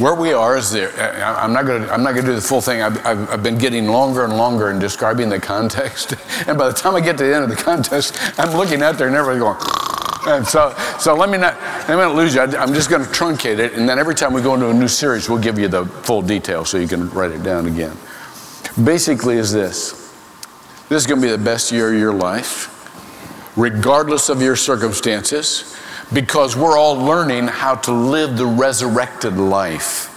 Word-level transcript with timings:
where 0.00 0.14
we 0.14 0.32
are 0.32 0.56
is 0.56 0.72
there. 0.72 0.90
I'm 1.22 1.52
not 1.52 1.66
going 1.66 1.82
to. 1.82 1.92
I'm 1.92 2.02
not 2.02 2.12
going 2.12 2.24
to 2.24 2.30
do 2.30 2.34
the 2.34 2.40
full 2.40 2.62
thing. 2.62 2.80
I've, 2.80 3.04
I've, 3.04 3.30
I've, 3.30 3.42
been 3.42 3.58
getting 3.58 3.86
longer 3.86 4.24
and 4.24 4.36
longer 4.36 4.70
in 4.70 4.78
describing 4.78 5.28
the 5.28 5.38
context, 5.38 6.14
and 6.46 6.56
by 6.56 6.68
the 6.68 6.74
time 6.74 6.94
I 6.94 7.00
get 7.00 7.18
to 7.18 7.24
the 7.24 7.34
end 7.34 7.44
of 7.44 7.50
the 7.50 7.62
context, 7.62 8.16
I'm 8.38 8.56
looking 8.56 8.82
out 8.82 8.96
there 8.96 9.08
and 9.08 9.16
everybody 9.16 9.38
going. 9.40 9.58
And 10.26 10.46
so, 10.46 10.74
so 10.98 11.14
let 11.14 11.28
me 11.28 11.38
not 11.38 11.56
let 11.86 11.90
me 11.90 11.96
not 11.96 12.14
lose 12.14 12.34
you. 12.34 12.40
I'm 12.40 12.72
just 12.72 12.88
going 12.88 13.04
to 13.04 13.10
truncate 13.10 13.58
it, 13.58 13.74
and 13.74 13.88
then 13.88 13.98
every 13.98 14.14
time 14.14 14.32
we 14.32 14.42
go 14.42 14.54
into 14.54 14.70
a 14.70 14.74
new 14.74 14.88
series, 14.88 15.28
we'll 15.28 15.42
give 15.42 15.58
you 15.58 15.68
the 15.68 15.84
full 15.84 16.22
detail 16.22 16.64
so 16.64 16.78
you 16.78 16.88
can 16.88 17.10
write 17.10 17.32
it 17.32 17.42
down 17.42 17.66
again. 17.66 17.96
Basically, 18.82 19.36
is 19.36 19.52
this: 19.52 20.14
this 20.88 21.02
is 21.02 21.06
going 21.06 21.20
to 21.20 21.26
be 21.26 21.30
the 21.30 21.38
best 21.38 21.72
year 21.72 21.92
of 21.92 21.98
your 21.98 22.14
life, 22.14 22.68
regardless 23.56 24.30
of 24.30 24.40
your 24.40 24.56
circumstances 24.56 25.69
because 26.12 26.56
we're 26.56 26.76
all 26.76 26.96
learning 26.96 27.46
how 27.46 27.74
to 27.76 27.92
live 27.92 28.36
the 28.36 28.46
resurrected 28.46 29.36
life, 29.36 30.08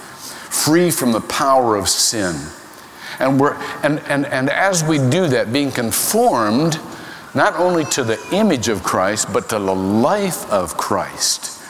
free 0.50 0.90
from 0.90 1.12
the 1.12 1.20
power 1.20 1.76
of 1.76 1.88
sin. 1.88 2.34
And, 3.18 3.38
we're, 3.38 3.54
and, 3.82 4.00
and, 4.08 4.26
and 4.26 4.50
as 4.50 4.82
we 4.82 4.98
do 4.98 5.28
that, 5.28 5.52
being 5.52 5.70
conformed 5.70 6.80
not 7.34 7.54
only 7.56 7.84
to 7.84 8.04
the 8.04 8.18
image 8.32 8.68
of 8.68 8.82
Christ, 8.82 9.32
but 9.32 9.48
to 9.50 9.58
the 9.58 9.74
life 9.74 10.50
of 10.50 10.76
Christ, 10.76 11.62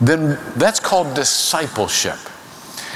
then 0.00 0.38
that's 0.56 0.80
called 0.80 1.14
discipleship. 1.14 2.18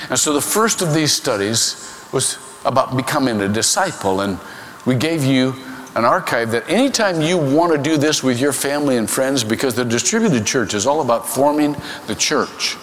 And 0.08 0.18
so 0.18 0.32
the 0.32 0.40
first 0.40 0.82
of 0.82 0.94
these 0.94 1.12
studies 1.12 2.08
was 2.12 2.38
about 2.64 2.96
becoming 2.96 3.40
a 3.40 3.48
disciple. 3.48 4.20
And 4.22 4.38
we 4.84 4.94
gave 4.94 5.24
you 5.24 5.54
an 5.96 6.04
archive 6.04 6.52
that 6.52 6.68
anytime 6.68 7.20
you 7.20 7.36
want 7.36 7.72
to 7.72 7.78
do 7.78 7.96
this 7.96 8.22
with 8.22 8.40
your 8.40 8.52
family 8.52 8.96
and 8.96 9.10
friends, 9.10 9.42
because 9.42 9.74
the 9.74 9.84
distributed 9.84 10.46
church 10.46 10.74
is 10.74 10.86
all 10.86 11.00
about 11.00 11.28
forming 11.28 11.74
the 12.06 12.14
church 12.14 12.76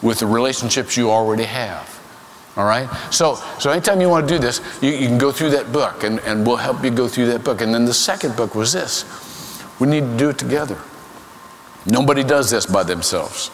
with 0.00 0.20
the 0.20 0.26
relationships 0.26 0.96
you 0.96 1.10
already 1.10 1.44
have. 1.44 1.88
All 2.56 2.64
right? 2.64 2.88
So, 3.10 3.36
so 3.58 3.70
anytime 3.70 4.00
you 4.00 4.08
want 4.08 4.28
to 4.28 4.34
do 4.34 4.38
this, 4.38 4.60
you, 4.82 4.90
you 4.90 5.08
can 5.08 5.18
go 5.18 5.32
through 5.32 5.50
that 5.50 5.72
book 5.72 6.04
and, 6.04 6.20
and 6.20 6.46
we'll 6.46 6.56
help 6.56 6.84
you 6.84 6.90
go 6.90 7.08
through 7.08 7.26
that 7.26 7.42
book. 7.42 7.60
And 7.62 7.74
then 7.74 7.84
the 7.84 7.94
second 7.94 8.36
book 8.36 8.54
was 8.54 8.72
this 8.72 9.04
we 9.80 9.88
need 9.88 10.00
to 10.00 10.16
do 10.16 10.28
it 10.30 10.38
together. 10.38 10.78
Nobody 11.86 12.22
does 12.22 12.50
this 12.50 12.66
by 12.66 12.84
themselves. 12.84 13.50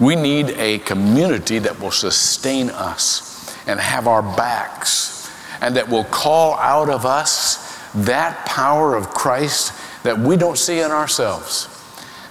We 0.00 0.16
need 0.16 0.50
a 0.50 0.78
community 0.80 1.58
that 1.60 1.78
will 1.78 1.90
sustain 1.90 2.70
us 2.70 3.54
and 3.68 3.78
have 3.78 4.08
our 4.08 4.22
backs 4.22 5.30
and 5.60 5.76
that 5.76 5.88
will 5.88 6.04
call 6.04 6.54
out 6.54 6.88
of 6.88 7.04
us 7.04 7.69
that 7.94 8.46
power 8.46 8.94
of 8.94 9.10
Christ 9.10 9.72
that 10.02 10.18
we 10.18 10.36
don't 10.36 10.58
see 10.58 10.80
in 10.80 10.90
ourselves. 10.90 11.68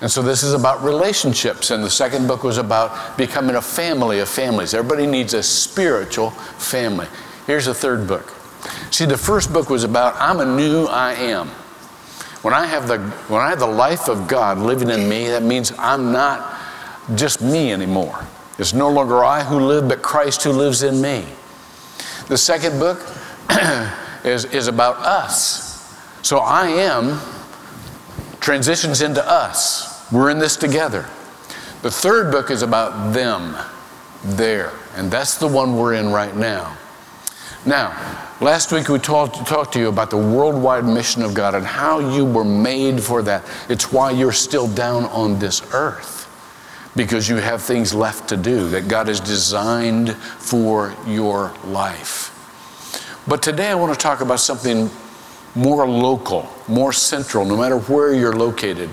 And 0.02 0.10
so 0.10 0.22
this 0.22 0.44
is 0.44 0.54
about 0.54 0.82
relationships, 0.82 1.72
and 1.72 1.84
the 1.84 1.90
second 1.90 2.28
book 2.28 2.44
was 2.44 2.58
about 2.58 3.18
becoming 3.18 3.58
a 3.58 3.62
family 3.62 4.20
of 4.20 4.30
families. 4.30 4.74
Everybody 4.74 5.06
needs 5.06 5.34
a 5.34 5.44
spiritual 5.44 6.30
family. 6.30 7.08
Here's 7.46 7.66
the 7.66 7.74
third 7.74 8.08
book. 8.08 8.34
See, 8.92 9.06
the 9.06 9.18
first 9.18 9.52
book 9.52 9.70
was 9.70 9.84
about 9.84 10.16
I'm 10.18 10.40
a 10.40 10.46
new 10.46 10.86
I 10.86 11.14
am. 11.14 11.48
When 12.42 12.54
I 12.54 12.66
have 12.66 12.88
the 12.88 13.00
when 13.28 13.42
I 13.42 13.50
have 13.50 13.60
the 13.60 13.68
life 13.68 14.08
of 14.08 14.28
God 14.28 14.58
living 14.58 14.90
in 14.90 15.10
me, 15.10 15.28
that 15.28 15.44
means 15.44 15.74
I'm 15.78 16.14
not 16.14 16.58
just 17.16 17.42
me 17.42 17.74
anymore. 17.74 18.26
It's 18.58 18.74
no 18.74 18.90
longer 18.90 19.24
I 19.24 19.44
who 19.44 19.60
live, 19.60 19.90
but 19.90 20.02
Christ 20.02 20.44
who 20.44 20.52
lives 20.52 20.84
in 20.84 21.02
me. 21.02 21.26
The 22.28 22.38
second 22.38 22.80
book 22.80 23.00
is, 24.24 24.46
is 24.46 24.68
about 24.68 24.98
us. 24.98 25.70
So 26.22 26.40
I 26.40 26.68
am 26.68 27.20
transitions 28.40 29.02
into 29.02 29.24
us. 29.30 30.12
We're 30.12 30.30
in 30.30 30.40
this 30.40 30.56
together. 30.56 31.08
The 31.82 31.92
third 31.92 32.32
book 32.32 32.52
is 32.52 32.62
about 32.62 33.14
them, 33.14 33.56
there. 34.24 34.72
And 34.96 35.10
that's 35.10 35.38
the 35.38 35.48
one 35.48 35.78
we're 35.78 35.94
in 35.94 36.12
right 36.12 36.36
now. 36.36 36.76
Now, 37.66 38.28
last 38.42 38.72
week 38.72 38.90
we 38.90 39.00
talked, 39.00 39.46
talked 39.46 39.74
to 39.74 39.80
you 39.80 39.90
about 39.90 40.10
the 40.10 40.18
worldwide 40.18 40.86
mission 40.86 41.22
of 41.22 41.34
God 41.34 41.56
and 41.56 41.66
how 41.66 42.00
you 42.00 42.26
were 42.26 42.46
made 42.46 43.02
for 43.02 43.22
that. 43.24 43.44
It's 43.70 43.92
why 43.92 44.12
you're 44.12 44.32
still 44.32 44.68
down 44.68 45.06
on 45.06 45.40
this 45.40 45.62
earth 45.74 46.26
because 46.96 47.30
you 47.30 47.36
have 47.36 47.62
things 47.62 47.94
left 47.94 48.30
to 48.30 48.38
do 48.38 48.68
that 48.70 48.88
God 48.88 49.08
has 49.08 49.20
designed 49.20 50.16
for 50.16 50.96
your 51.06 51.54
life. 51.66 52.36
But 53.30 53.44
today 53.44 53.70
I 53.70 53.76
want 53.76 53.94
to 53.94 54.00
talk 54.00 54.22
about 54.22 54.40
something 54.40 54.90
more 55.54 55.88
local, 55.88 56.50
more 56.68 56.92
central, 56.92 57.46
no 57.46 57.56
matter 57.56 57.78
where 57.78 58.12
you're 58.12 58.36
located. 58.36 58.90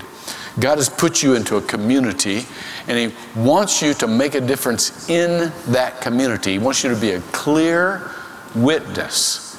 God 0.59 0.77
has 0.77 0.89
put 0.89 1.23
you 1.23 1.33
into 1.33 1.57
a 1.57 1.61
community 1.61 2.45
and 2.87 3.11
He 3.11 3.17
wants 3.35 3.81
you 3.81 3.95
to 3.95 4.05
make 4.05 4.35
a 4.35 4.41
difference 4.41 5.09
in 5.09 5.51
that 5.71 6.01
community. 6.01 6.51
He 6.51 6.59
wants 6.59 6.83
you 6.83 6.91
to 6.91 7.01
be 7.01 7.11
a 7.11 7.21
clear 7.31 8.11
witness. 8.53 9.55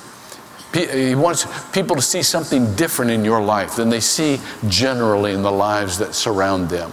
Uh, 0.72 0.86
he 0.92 1.14
wants 1.16 1.46
people 1.70 1.96
to 1.96 2.02
see 2.02 2.22
something 2.22 2.72
different 2.76 3.10
in 3.10 3.24
your 3.24 3.42
life 3.42 3.74
than 3.74 3.88
they 3.88 4.00
see 4.00 4.38
generally 4.68 5.32
in 5.32 5.42
the 5.42 5.50
lives 5.50 5.98
that 5.98 6.14
surround 6.14 6.68
them. 6.68 6.92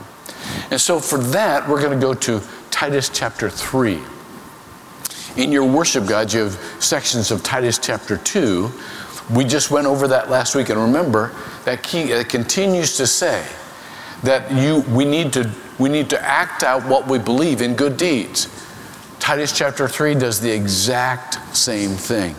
And 0.71 0.81
so, 0.81 0.99
for 0.99 1.19
that, 1.19 1.67
we're 1.69 1.81
going 1.81 1.99
to 1.99 2.03
go 2.03 2.15
to 2.15 2.41
Titus 2.71 3.09
chapter 3.09 3.47
3. 3.47 4.01
In 5.37 5.51
your 5.51 5.65
worship 5.65 6.05
guide, 6.05 6.31
you 6.31 6.45
have 6.45 6.53
sections 6.79 7.29
of 7.29 7.43
Titus 7.43 7.77
chapter 7.77 8.17
2. 8.17 8.71
We 9.33 9.43
just 9.43 9.69
went 9.69 9.85
over 9.85 10.07
that 10.07 10.29
last 10.29 10.55
week, 10.55 10.69
and 10.69 10.79
remember 10.79 11.33
that 11.65 11.83
key 11.83 12.11
it 12.11 12.29
continues 12.29 12.95
to 12.97 13.07
say 13.07 13.45
that 14.23 14.49
you 14.51 14.81
we 14.95 15.03
need 15.03 15.33
to 15.33 15.51
we 15.77 15.89
need 15.89 16.09
to 16.11 16.21
act 16.21 16.63
out 16.63 16.85
what 16.85 17.07
we 17.07 17.19
believe 17.19 17.61
in 17.61 17.75
good 17.75 17.97
deeds. 17.97 18.47
Titus 19.19 19.51
chapter 19.51 19.87
3 19.87 20.15
does 20.15 20.39
the 20.39 20.51
exact 20.51 21.55
same 21.55 21.91
thing. 21.91 22.35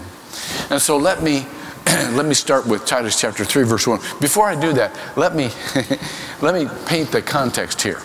And 0.71 0.81
so 0.81 0.97
let 0.97 1.23
me 1.23 1.47
let 2.13 2.25
me 2.25 2.35
start 2.35 2.67
with 2.67 2.87
Titus 2.87 3.21
chapter 3.21 3.45
3 3.45 3.65
verse 3.65 3.87
1. 3.87 4.01
Before 4.21 4.49
I 4.49 4.59
do 4.59 4.73
that, 4.73 4.97
let 5.17 5.35
me 5.35 5.51
let 6.41 6.55
me 6.55 6.71
paint 6.87 7.11
the 7.11 7.21
context 7.21 7.83
here. 7.83 8.01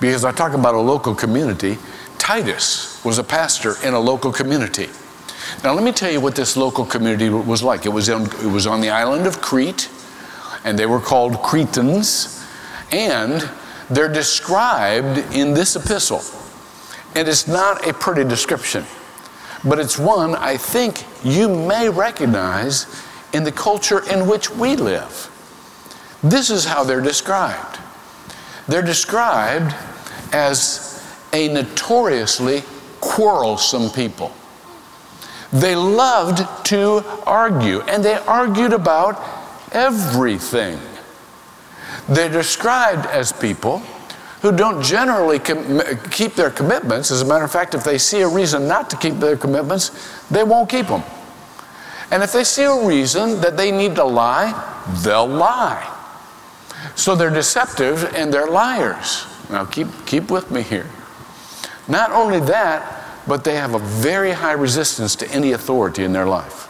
Because 0.00 0.24
I 0.24 0.32
talk 0.32 0.52
about 0.52 0.74
a 0.74 0.80
local 0.80 1.14
community, 1.14 1.78
Titus 2.26 3.00
was 3.04 3.18
a 3.18 3.22
pastor 3.22 3.76
in 3.84 3.94
a 3.94 4.00
local 4.00 4.32
community. 4.32 4.88
Now, 5.62 5.74
let 5.74 5.84
me 5.84 5.92
tell 5.92 6.10
you 6.10 6.20
what 6.20 6.34
this 6.34 6.56
local 6.56 6.84
community 6.84 7.28
was 7.28 7.62
like. 7.62 7.86
It 7.86 7.90
was, 7.90 8.08
in, 8.08 8.22
it 8.22 8.50
was 8.50 8.66
on 8.66 8.80
the 8.80 8.90
island 8.90 9.28
of 9.28 9.40
Crete, 9.40 9.88
and 10.64 10.76
they 10.76 10.86
were 10.86 10.98
called 10.98 11.40
Cretans, 11.40 12.44
and 12.90 13.48
they're 13.90 14.12
described 14.12 15.18
in 15.36 15.54
this 15.54 15.76
epistle. 15.76 16.20
And 17.14 17.28
it's 17.28 17.46
not 17.46 17.86
a 17.86 17.94
pretty 17.94 18.24
description, 18.24 18.84
but 19.64 19.78
it's 19.78 19.96
one 19.96 20.34
I 20.34 20.56
think 20.56 21.04
you 21.22 21.48
may 21.48 21.88
recognize 21.88 23.04
in 23.34 23.44
the 23.44 23.52
culture 23.52 24.02
in 24.12 24.26
which 24.26 24.50
we 24.50 24.74
live. 24.74 25.30
This 26.24 26.50
is 26.50 26.64
how 26.64 26.82
they're 26.82 27.00
described 27.00 27.78
they're 28.68 28.82
described 28.82 29.72
as 30.32 30.85
a 31.36 31.52
notoriously 31.52 32.62
quarrelsome 33.00 33.90
people. 33.90 34.32
They 35.52 35.76
loved 35.76 36.66
to 36.66 37.04
argue, 37.26 37.80
and 37.82 38.02
they 38.02 38.14
argued 38.14 38.72
about 38.72 39.22
everything. 39.72 40.78
They're 42.08 42.30
described 42.30 43.06
as 43.06 43.32
people 43.32 43.78
who 44.40 44.50
don't 44.50 44.82
generally 44.82 45.38
com- 45.38 45.82
keep 46.10 46.34
their 46.34 46.50
commitments. 46.50 47.10
As 47.10 47.20
a 47.20 47.24
matter 47.24 47.44
of 47.44 47.52
fact, 47.52 47.74
if 47.74 47.84
they 47.84 47.98
see 47.98 48.22
a 48.22 48.28
reason 48.28 48.66
not 48.66 48.88
to 48.90 48.96
keep 48.96 49.14
their 49.14 49.36
commitments, 49.36 49.90
they 50.28 50.42
won't 50.42 50.70
keep 50.70 50.86
them. 50.86 51.02
And 52.10 52.22
if 52.22 52.32
they 52.32 52.44
see 52.44 52.64
a 52.64 52.86
reason 52.86 53.40
that 53.40 53.56
they 53.56 53.70
need 53.70 53.96
to 53.96 54.04
lie, 54.04 54.52
they'll 55.02 55.26
lie. 55.26 55.92
So 56.94 57.14
they're 57.14 57.30
deceptive 57.30 58.14
and 58.14 58.32
they're 58.32 58.46
liars. 58.46 59.26
Now, 59.50 59.64
keep, 59.64 59.88
keep 60.06 60.30
with 60.30 60.50
me 60.50 60.62
here. 60.62 60.86
Not 61.88 62.10
only 62.10 62.40
that, 62.40 63.04
but 63.26 63.44
they 63.44 63.56
have 63.56 63.74
a 63.74 63.78
very 63.78 64.32
high 64.32 64.52
resistance 64.52 65.16
to 65.16 65.30
any 65.30 65.52
authority 65.52 66.04
in 66.04 66.12
their 66.12 66.26
life. 66.26 66.68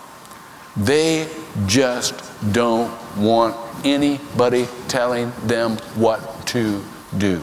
They 0.77 1.29
just 1.67 2.15
don't 2.53 2.93
want 3.17 3.57
anybody 3.85 4.67
telling 4.89 5.33
them 5.45 5.77
what 5.95 6.47
to 6.49 6.83
do. 7.19 7.41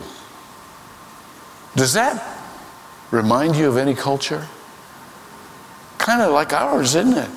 Does 1.76 1.94
that 1.94 2.40
remind 3.12 3.56
you 3.56 3.68
of 3.68 3.78
any 3.78 3.96
culture? 3.96 4.48
Kind 5.98 6.22
of 6.22 6.32
like 6.32 6.54
ours, 6.54 6.96
isn't 6.96 7.18
it? 7.18 7.30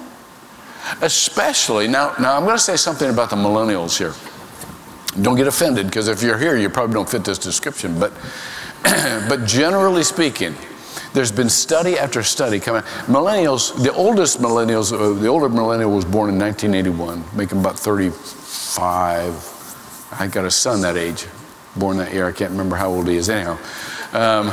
Especially, 1.00 1.88
now, 1.88 2.14
now 2.20 2.36
I'm 2.36 2.44
going 2.44 2.56
to 2.56 2.62
say 2.62 2.76
something 2.76 3.08
about 3.10 3.30
the 3.30 3.36
millennials 3.36 3.96
here. 3.96 4.14
Don't 5.22 5.36
get 5.36 5.46
offended 5.46 5.86
because 5.86 6.08
if 6.08 6.22
you're 6.22 6.38
here, 6.38 6.56
you 6.56 6.68
probably 6.68 6.94
don't 6.94 7.08
fit 7.08 7.24
this 7.24 7.38
description. 7.38 7.98
But 7.98 8.12
but 9.28 9.46
generally 9.46 10.04
speaking, 10.04 10.54
there's 11.12 11.32
been 11.32 11.48
study 11.48 11.98
after 11.98 12.22
study 12.22 12.60
coming. 12.60 12.82
Millennials, 13.06 13.74
the 13.82 13.92
oldest 13.92 14.38
millennials, 14.38 14.92
uh, 14.92 15.18
the 15.18 15.28
older 15.28 15.48
millennial 15.48 15.90
was 15.90 16.04
born 16.04 16.28
in 16.28 16.38
1981, 16.38 17.24
making 17.36 17.58
about 17.58 17.78
35. 17.78 20.12
I 20.12 20.26
got 20.28 20.44
a 20.44 20.50
son 20.50 20.82
that 20.82 20.96
age, 20.96 21.26
born 21.74 21.96
that 21.96 22.12
year. 22.12 22.26
I 22.26 22.32
can't 22.32 22.50
remember 22.50 22.76
how 22.76 22.90
old 22.90 23.08
he 23.08 23.16
is 23.16 23.28
anyhow. 23.28 23.58
Um, 24.12 24.52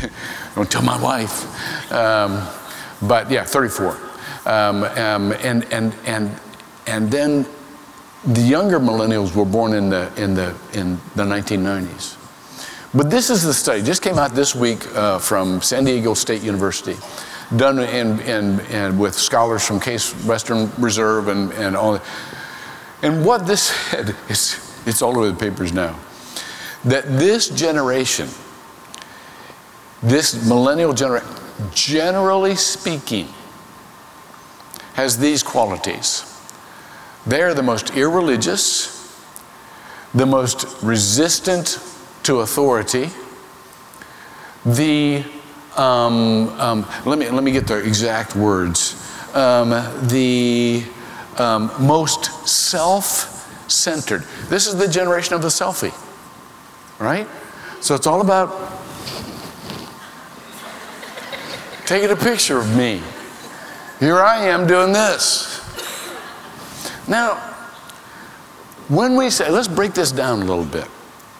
Don't 0.54 0.70
tell 0.70 0.82
my 0.82 1.00
wife. 1.02 1.92
Um, 1.92 2.46
but 3.08 3.30
yeah, 3.30 3.44
34. 3.44 3.98
Um, 4.44 4.84
um, 4.84 5.32
and, 5.32 5.64
and, 5.72 5.94
and, 6.04 6.30
and 6.86 7.10
then 7.10 7.46
the 8.24 8.42
younger 8.42 8.78
millennials 8.78 9.34
were 9.34 9.44
born 9.44 9.72
in 9.72 9.88
the, 9.88 10.12
in 10.16 10.34
the, 10.34 10.54
in 10.74 10.96
the 11.14 11.24
1990s. 11.24 12.21
But 12.94 13.10
this 13.10 13.30
is 13.30 13.42
the 13.42 13.54
study, 13.54 13.82
just 13.82 14.02
came 14.02 14.18
out 14.18 14.34
this 14.34 14.54
week 14.54 14.86
uh, 14.94 15.18
from 15.18 15.62
San 15.62 15.84
Diego 15.84 16.12
State 16.12 16.42
University, 16.42 16.94
done 17.56 17.78
in, 17.78 18.20
in, 18.20 18.60
in, 18.60 18.98
with 18.98 19.14
scholars 19.14 19.66
from 19.66 19.80
Case 19.80 20.12
Western 20.26 20.70
Reserve 20.78 21.28
and, 21.28 21.52
and 21.52 21.74
all. 21.74 21.98
And 23.00 23.24
what 23.24 23.46
this 23.46 23.62
said, 23.62 24.14
is, 24.28 24.82
it's 24.84 25.00
all 25.00 25.16
over 25.16 25.30
the 25.30 25.38
papers 25.38 25.72
now, 25.72 25.98
that 26.84 27.04
this 27.04 27.48
generation, 27.48 28.28
this 30.02 30.46
millennial 30.46 30.92
generation, 30.92 31.30
generally 31.72 32.56
speaking, 32.56 33.26
has 34.94 35.16
these 35.16 35.42
qualities. 35.42 36.28
They 37.26 37.40
are 37.40 37.54
the 37.54 37.62
most 37.62 37.96
irreligious, 37.96 39.00
the 40.12 40.26
most 40.26 40.82
resistant 40.82 41.78
to 42.24 42.40
authority, 42.40 43.10
the 44.64 45.24
um, 45.76 46.48
um, 46.60 46.86
let 47.06 47.18
me 47.18 47.28
let 47.30 47.42
me 47.42 47.50
get 47.50 47.66
the 47.66 47.78
exact 47.78 48.36
words. 48.36 48.98
Um, 49.34 49.70
the 50.08 50.84
um, 51.38 51.70
most 51.80 52.46
self-centered. 52.46 54.24
This 54.48 54.66
is 54.66 54.76
the 54.76 54.86
generation 54.86 55.34
of 55.34 55.40
the 55.40 55.48
selfie, 55.48 55.94
right? 56.98 57.26
So 57.80 57.94
it's 57.94 58.06
all 58.06 58.20
about 58.20 58.50
taking 61.86 62.10
a 62.10 62.16
picture 62.16 62.58
of 62.58 62.76
me. 62.76 63.02
Here 63.98 64.20
I 64.20 64.44
am 64.46 64.66
doing 64.66 64.92
this. 64.92 65.60
Now, 67.08 67.36
when 68.88 69.16
we 69.16 69.30
say, 69.30 69.50
let's 69.50 69.68
break 69.68 69.94
this 69.94 70.12
down 70.12 70.42
a 70.42 70.44
little 70.44 70.64
bit, 70.64 70.88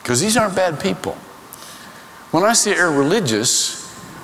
because 0.03 0.21
these 0.21 0.37
aren't 0.37 0.57
bad 0.57 0.81
people. 0.81 1.13
When 2.33 2.45
I 2.45 2.55
say 2.55 2.77
irreligious, 2.77 3.83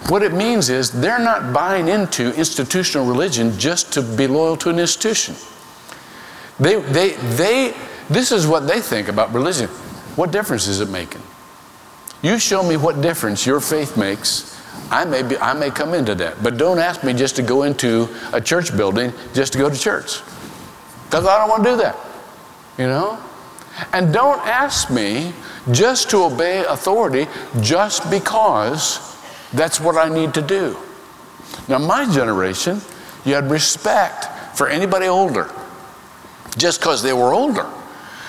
what 0.08 0.22
it 0.22 0.32
means 0.32 0.70
is 0.70 0.90
they're 0.90 1.18
not 1.18 1.52
buying 1.52 1.88
into 1.88 2.34
institutional 2.34 3.06
religion 3.06 3.58
just 3.58 3.92
to 3.92 4.02
be 4.02 4.26
loyal 4.26 4.56
to 4.58 4.70
an 4.70 4.78
institution. 4.78 5.34
They, 6.58 6.80
they, 6.80 7.10
they, 7.36 7.74
this 8.08 8.32
is 8.32 8.46
what 8.46 8.66
they 8.66 8.80
think 8.80 9.08
about 9.08 9.32
religion. 9.32 9.68
What 10.16 10.32
difference 10.32 10.66
is 10.66 10.80
it 10.80 10.88
making? 10.88 11.22
You 12.22 12.38
show 12.38 12.62
me 12.62 12.76
what 12.76 13.00
difference 13.00 13.46
your 13.46 13.60
faith 13.60 13.96
makes. 13.96 14.56
I 14.90 15.04
may, 15.04 15.22
be, 15.22 15.36
I 15.38 15.52
may 15.52 15.70
come 15.70 15.94
into 15.94 16.14
that. 16.16 16.42
But 16.42 16.56
don't 16.56 16.78
ask 16.78 17.04
me 17.04 17.12
just 17.12 17.36
to 17.36 17.42
go 17.42 17.64
into 17.64 18.08
a 18.32 18.40
church 18.40 18.76
building 18.76 19.12
just 19.34 19.52
to 19.52 19.58
go 19.58 19.68
to 19.68 19.78
church. 19.78 20.22
Because 21.04 21.26
I 21.26 21.38
don't 21.38 21.48
want 21.48 21.62
to 21.64 21.70
do 21.70 21.76
that. 21.76 21.96
You 22.78 22.86
know? 22.86 23.22
And 23.92 24.12
don't 24.12 24.40
ask 24.46 24.90
me 24.90 25.32
just 25.70 26.10
to 26.10 26.24
obey 26.24 26.64
authority 26.64 27.26
just 27.60 28.10
because 28.10 29.16
that's 29.52 29.80
what 29.80 29.96
I 29.96 30.08
need 30.08 30.34
to 30.34 30.42
do. 30.42 30.76
Now, 31.68 31.78
my 31.78 32.10
generation, 32.12 32.80
you 33.24 33.34
had 33.34 33.50
respect 33.50 34.56
for 34.56 34.68
anybody 34.68 35.06
older 35.06 35.50
just 36.56 36.80
because 36.80 37.02
they 37.02 37.12
were 37.12 37.32
older. 37.32 37.66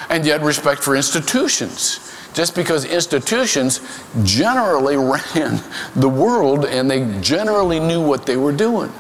And 0.10 0.26
you 0.26 0.32
had 0.32 0.44
respect 0.44 0.84
for 0.84 0.96
institutions 0.96 2.10
just 2.34 2.56
because 2.56 2.86
institutions 2.86 3.82
generally 4.24 4.96
ran 5.36 5.62
the 5.96 6.10
world 6.10 6.66
and 6.66 6.90
they 6.90 7.20
generally 7.22 7.80
knew 7.80 8.02
what 8.02 8.26
they 8.26 8.38
were 8.38 8.52
doing. 8.52 8.92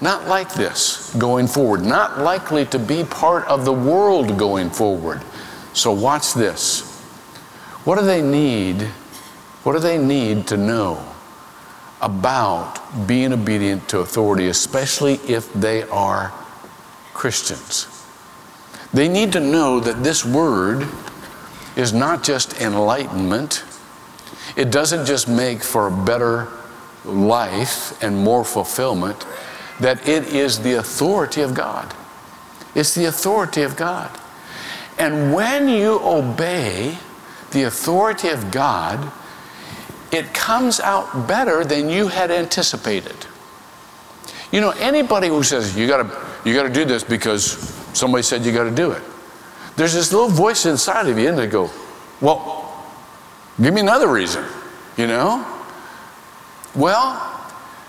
Not 0.00 0.26
like 0.26 0.52
this 0.52 1.14
going 1.14 1.46
forward, 1.46 1.82
not 1.82 2.18
likely 2.18 2.66
to 2.66 2.78
be 2.78 3.04
part 3.04 3.44
of 3.46 3.64
the 3.64 3.72
world 3.72 4.38
going 4.38 4.70
forward. 4.70 5.22
So, 5.76 5.92
watch 5.92 6.32
this. 6.32 6.80
What 7.84 7.98
do 7.98 8.06
they 8.06 8.22
need? 8.22 8.80
What 9.62 9.74
do 9.74 9.78
they 9.78 9.98
need 9.98 10.46
to 10.46 10.56
know 10.56 11.06
about 12.00 13.06
being 13.06 13.34
obedient 13.34 13.86
to 13.90 13.98
authority, 13.98 14.48
especially 14.48 15.16
if 15.28 15.52
they 15.52 15.82
are 15.82 16.32
Christians? 17.12 17.88
They 18.94 19.06
need 19.06 19.32
to 19.34 19.40
know 19.40 19.78
that 19.80 20.02
this 20.02 20.24
word 20.24 20.88
is 21.76 21.92
not 21.92 22.22
just 22.22 22.58
enlightenment, 22.58 23.62
it 24.56 24.70
doesn't 24.70 25.04
just 25.04 25.28
make 25.28 25.62
for 25.62 25.88
a 25.88 26.04
better 26.06 26.48
life 27.04 28.02
and 28.02 28.16
more 28.16 28.46
fulfillment 28.46 29.26
that 29.80 30.08
it 30.08 30.28
is 30.28 30.60
the 30.60 30.78
authority 30.78 31.42
of 31.42 31.52
God. 31.52 31.94
It's 32.74 32.94
the 32.94 33.04
authority 33.04 33.60
of 33.60 33.76
God. 33.76 34.10
And 34.98 35.34
when 35.34 35.68
you 35.68 36.00
obey 36.02 36.96
the 37.50 37.64
authority 37.64 38.28
of 38.28 38.50
God, 38.50 39.12
it 40.10 40.32
comes 40.32 40.80
out 40.80 41.26
better 41.28 41.64
than 41.64 41.88
you 41.88 42.08
had 42.08 42.30
anticipated. 42.30 43.16
You 44.52 44.60
know, 44.60 44.70
anybody 44.70 45.28
who 45.28 45.42
says 45.42 45.76
you 45.76 45.86
gotta 45.86 46.10
you 46.44 46.54
gotta 46.54 46.70
do 46.70 46.84
this 46.84 47.02
because 47.04 47.44
somebody 47.92 48.22
said 48.22 48.44
you 48.44 48.52
gotta 48.52 48.70
do 48.70 48.92
it. 48.92 49.02
There's 49.76 49.92
this 49.92 50.12
little 50.12 50.28
voice 50.28 50.64
inside 50.64 51.08
of 51.08 51.18
you 51.18 51.28
and 51.28 51.36
they 51.36 51.46
go, 51.46 51.70
Well, 52.20 52.86
give 53.60 53.74
me 53.74 53.80
another 53.80 54.08
reason, 54.08 54.44
you 54.96 55.06
know? 55.06 55.44
Well, 56.74 57.32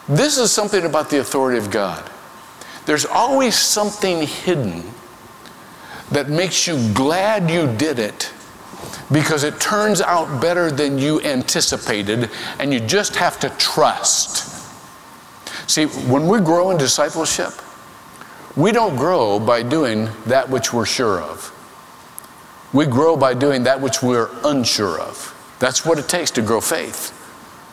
this 0.09 0.37
is 0.37 0.51
something 0.51 0.85
about 0.85 1.09
the 1.09 1.19
authority 1.19 1.57
of 1.57 1.69
God. 1.69 2.09
There's 2.85 3.05
always 3.05 3.55
something 3.55 4.25
hidden 4.25 4.83
that 6.11 6.29
makes 6.29 6.67
you 6.67 6.93
glad 6.93 7.49
you 7.49 7.67
did 7.75 7.99
it 7.99 8.31
because 9.11 9.43
it 9.43 9.59
turns 9.59 10.01
out 10.01 10.41
better 10.41 10.69
than 10.69 10.97
you 10.97 11.21
anticipated, 11.21 12.29
and 12.59 12.73
you 12.73 12.79
just 12.79 13.15
have 13.15 13.39
to 13.39 13.49
trust. 13.51 14.53
See, 15.69 15.85
when 15.85 16.27
we 16.27 16.39
grow 16.39 16.71
in 16.71 16.77
discipleship, 16.77 17.53
we 18.55 18.71
don't 18.71 18.95
grow 18.95 19.39
by 19.39 19.63
doing 19.63 20.09
that 20.25 20.49
which 20.49 20.73
we're 20.73 20.85
sure 20.85 21.21
of. 21.21 21.53
We 22.73 22.85
grow 22.85 23.15
by 23.15 23.33
doing 23.33 23.63
that 23.63 23.79
which 23.79 24.01
we're 24.01 24.29
unsure 24.43 24.99
of. 24.99 25.33
That's 25.59 25.85
what 25.85 25.99
it 25.99 26.09
takes 26.09 26.31
to 26.31 26.41
grow 26.41 26.61
faith. 26.61 27.13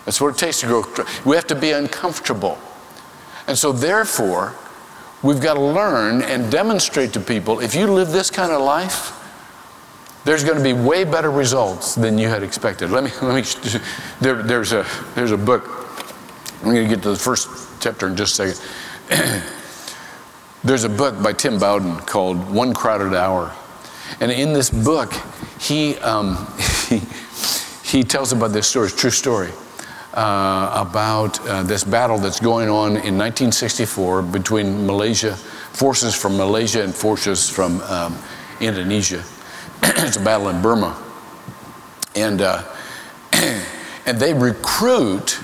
That's 0.05 0.21
what 0.21 0.35
it 0.35 0.39
takes 0.39 0.61
to 0.61 0.67
grow. 0.67 0.85
We 1.25 1.37
have 1.37 1.47
to 1.49 1.55
be 1.55 1.73
uncomfortable. 1.73 2.59
And 3.47 3.59
so, 3.59 3.73
therefore, 3.73 4.55
we've 5.25 5.41
got 5.41 5.55
to 5.55 5.61
learn 5.61 6.23
and 6.23 6.53
demonstrate 6.53 7.15
to 7.15 7.21
people 7.21 7.59
if 7.59 7.75
you 7.75 7.87
live 7.87 8.13
this 8.13 8.31
kind 8.31 8.53
of 8.53 8.61
life, 8.61 9.13
there's 10.25 10.45
going 10.45 10.57
to 10.57 10.63
be 10.63 10.75
way 10.75 11.05
better 11.05 11.31
results 11.31 11.95
than 11.95 12.19
you 12.19 12.29
had 12.29 12.43
expected. 12.43 12.91
Let 12.91 13.05
me, 13.05 13.11
let 13.23 13.35
me, 13.35 13.81
there, 14.21 14.43
there's, 14.43 14.73
a, 14.73 14.87
there's 15.15 15.33
a 15.33 15.37
book. 15.37 15.65
I'm 16.63 16.73
going 16.73 16.89
to 16.89 16.95
get 16.95 17.03
to 17.03 17.11
the 17.11 17.17
first 17.17 17.49
chapter 17.81 18.07
in 18.07 18.17
just 18.17 18.39
a 18.39 18.53
second. 18.53 19.43
there's 20.65 20.85
a 20.85 20.89
book 20.89 21.21
by 21.23 21.33
Tim 21.33 21.59
Bowden 21.59 21.97
called 22.01 22.51
One 22.51 22.73
Crowded 22.73 23.15
Hour. 23.15 23.55
And 24.21 24.31
in 24.31 24.53
this 24.53 24.71
book, 24.71 25.13
he, 25.59 25.97
um, 25.99 26.47
he, 26.89 27.01
he 27.83 28.03
tells 28.03 28.33
about 28.33 28.53
this 28.53 28.67
story, 28.67 28.87
it's 28.87 28.97
true 28.97 29.11
story 29.11 29.51
uh, 30.15 30.73
about 30.75 31.41
uh, 31.47 31.63
this 31.63 31.85
battle 31.85 32.19
that's 32.19 32.41
going 32.41 32.69
on 32.69 32.91
in 32.91 33.19
1964 33.19 34.23
between 34.23 34.87
Malaysia, 34.87 35.35
forces 35.35 36.15
from 36.15 36.37
Malaysia 36.37 36.83
and 36.83 36.95
forces 36.95 37.51
from 37.51 37.81
um, 37.83 38.17
Indonesia. 38.61 39.23
it's 39.83 40.17
a 40.17 40.25
battle 40.25 40.49
in 40.49 40.63
Burma. 40.63 40.97
And, 42.15 42.41
uh, 42.41 42.63
and 44.07 44.19
they 44.19 44.33
recruit 44.33 45.39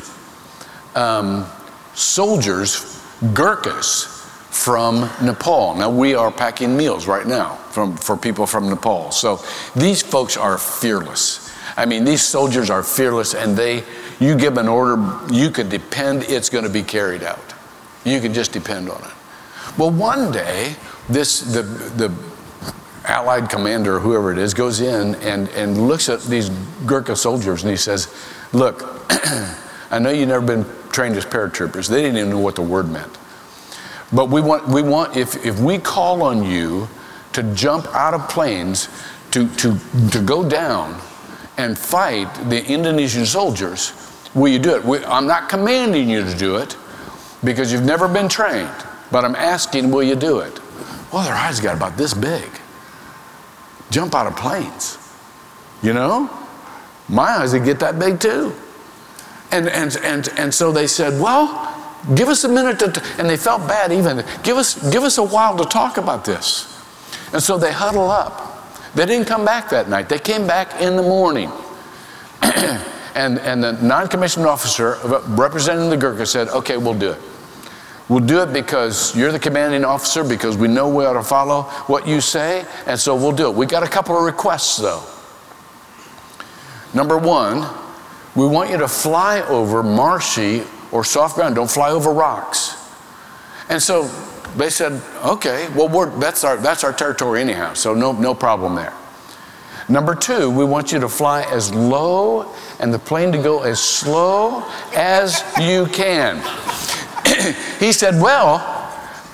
um, 0.95 1.47
soldiers, 1.95 3.03
Gurkhas, 3.35 4.19
from 4.51 5.09
Nepal. 5.23 5.75
Now, 5.77 5.91
we 5.91 6.15
are 6.15 6.31
packing 6.31 6.77
meals 6.77 7.07
right 7.07 7.27
now 7.27 7.55
from, 7.71 7.97
for 7.97 8.17
people 8.17 8.47
from 8.47 8.69
Nepal. 8.69 9.11
So 9.11 9.41
these 9.75 10.03
folks 10.03 10.37
are 10.37 10.59
fearless. 10.59 11.51
I 11.77 11.87
mean, 11.87 12.05
these 12.05 12.23
soldiers 12.23 12.69
are 12.69 12.83
fearless 12.83 13.35
and 13.35 13.57
they 13.57 13.85
you 14.21 14.37
give 14.37 14.57
an 14.59 14.69
order, 14.69 15.19
you 15.33 15.51
can 15.51 15.69
depend 15.69 16.25
it's 16.25 16.49
going 16.49 16.65
to 16.65 16.71
be 16.71 16.83
carried 16.83 17.23
out. 17.23 17.55
You 18.05 18.21
can 18.21 18.33
just 18.33 18.53
depend 18.53 18.89
on 18.89 19.03
it. 19.03 19.11
Well, 19.77 19.91
one 19.91 20.31
day, 20.31 20.77
this 21.09 21.41
the 21.41 21.63
the 21.63 22.13
Allied 23.05 23.49
commander, 23.49 23.99
whoever 23.99 24.31
it 24.31 24.39
is, 24.39 24.53
goes 24.53 24.81
in 24.81 25.15
and, 25.17 25.49
and 25.51 25.89
looks 25.89 26.09
at 26.09 26.23
these 26.23 26.51
Gurkha 26.87 27.17
soldiers 27.17 27.63
and 27.63 27.71
he 27.71 27.77
says, 27.77 28.15
Look, 28.53 28.83
I 29.91 29.99
know 29.99 30.11
you've 30.11 30.29
never 30.29 30.47
been 30.47 30.67
trained 30.93 31.17
as 31.17 31.25
paratroopers. 31.25 31.89
They 31.89 32.03
didn't 32.03 32.19
even 32.19 32.31
know 32.31 32.39
what 32.39 32.57
the 32.57 32.63
word 32.63 32.91
meant. 32.91 33.19
But 34.13 34.29
we 34.29 34.41
want, 34.41 34.69
we 34.69 34.83
want 34.83 35.17
if, 35.17 35.45
if 35.47 35.59
we 35.61 35.79
call 35.79 36.23
on 36.23 36.45
you 36.45 36.89
to 37.33 37.43
jump 37.55 37.87
out 37.95 38.13
of 38.13 38.29
planes, 38.29 38.89
to, 39.31 39.49
to, 39.57 39.79
to 40.11 40.23
go 40.23 40.49
down 40.49 41.01
and 41.57 41.79
fight 41.79 42.33
the 42.49 42.65
Indonesian 42.67 43.25
soldiers, 43.25 43.93
Will 44.35 44.49
you 44.49 44.59
do 44.59 44.77
it? 44.77 45.05
I'm 45.07 45.27
not 45.27 45.49
commanding 45.49 46.09
you 46.09 46.25
to 46.25 46.37
do 46.37 46.57
it 46.57 46.77
because 47.43 47.73
you've 47.73 47.85
never 47.85 48.07
been 48.07 48.29
trained, 48.29 48.71
but 49.11 49.25
I'm 49.25 49.35
asking, 49.35 49.91
will 49.91 50.03
you 50.03 50.15
do 50.15 50.41
it? 50.41 50.61
Well, 51.13 51.25
their 51.25 51.35
eyes 51.35 51.59
got 51.59 51.77
about 51.77 51.97
this 51.97 52.15
big. 52.15 52.49
Jump 53.91 54.15
out 54.15 54.27
of 54.27 54.37
planes. 54.37 54.99
You 55.83 55.93
know? 55.93 56.31
My 57.09 57.39
eyes 57.39 57.53
would 57.53 57.65
get 57.65 57.81
that 57.81 57.99
big 57.99 58.21
too. 58.21 58.55
And, 59.51 59.69
and, 59.69 59.97
and, 60.05 60.29
and 60.37 60.55
so 60.55 60.71
they 60.71 60.87
said, 60.87 61.21
well, 61.21 61.77
give 62.15 62.29
us 62.29 62.45
a 62.45 62.49
minute 62.49 62.79
to, 62.79 63.03
and 63.19 63.29
they 63.29 63.37
felt 63.37 63.67
bad 63.67 63.93
even. 63.93 64.25
Give 64.45 64.57
us, 64.57 64.91
give 64.93 65.03
us 65.03 65.19
a 65.19 65.25
while 65.25 65.57
to 65.57 65.65
talk 65.65 65.97
about 65.97 66.25
this. 66.25 66.67
And 67.33 67.43
so 67.43 67.59
they 67.59 67.73
huddle 67.73 68.11
up. 68.11 68.47
They 68.95 69.07
didn't 69.07 69.27
come 69.27 69.45
back 69.45 69.71
that 69.71 69.89
night. 69.89 70.09
They 70.09 70.21
came 70.21 70.47
back 70.47 70.81
in 70.81 70.95
the 70.95 71.03
morning. 71.03 71.51
and, 73.15 73.39
and 73.39 73.63
the 73.63 73.73
non 73.73 74.09
commissioned 74.09 74.47
officer 74.47 74.99
representing 75.29 75.91
the 75.91 75.97
Gurkha 75.97 76.27
said, 76.27 76.49
okay, 76.49 76.77
we'll 76.77 76.99
do 76.99 77.13
it. 77.13 77.21
We'll 78.09 78.27
do 78.27 78.43
it 78.43 78.53
because 78.53 79.15
you're 79.15 79.31
the 79.31 79.39
commanding 79.39 79.85
officer, 79.85 80.25
because 80.25 80.57
we 80.57 80.67
know 80.67 80.89
we 80.89 81.05
ought 81.05 81.13
to 81.13 81.23
follow 81.23 81.63
what 81.87 82.09
you 82.09 82.21
say, 82.21 82.67
and 82.87 82.99
so 82.99 83.15
we'll 83.15 83.31
do 83.31 83.49
it. 83.49 83.55
We 83.55 83.67
got 83.67 83.85
a 83.85 83.89
couple 83.89 84.19
of 84.19 84.25
requests 84.25 84.79
though. 84.79 85.05
Number 86.93 87.17
one, 87.17 87.69
we 88.35 88.47
want 88.47 88.71
you 88.71 88.79
to 88.79 88.89
fly 88.89 89.43
over 89.43 89.83
marshy 89.83 90.65
or 90.91 91.05
soft 91.05 91.37
ground. 91.37 91.55
Don't 91.55 91.71
fly 91.71 91.91
over 91.91 92.13
rocks. 92.13 92.77
And 93.69 93.81
so 93.81 94.09
they 94.57 94.71
said, 94.71 95.01
okay, 95.25 95.69
well, 95.77 96.07
that's, 96.19 96.43
our, 96.43 96.57
that's 96.57 96.83
our 96.83 96.93
territory 96.93 97.41
anyhow, 97.41 97.75
so 97.75 97.95
no, 97.95 98.11
no 98.13 98.35
problem 98.35 98.75
there. 98.75 98.93
Number 99.91 100.15
two, 100.15 100.49
we 100.49 100.65
want 100.65 100.93
you 100.93 101.01
to 101.01 101.09
fly 101.09 101.43
as 101.43 101.75
low 101.75 102.55
and 102.79 102.95
the 102.95 102.99
plane 102.99 103.33
to 103.33 103.39
go 103.39 103.65
as 103.65 103.81
slow 103.83 104.63
as 104.95 105.43
you 105.61 105.87
can. 105.87 106.37
he 107.81 107.91
said, 107.91 108.15
well, 108.23 108.81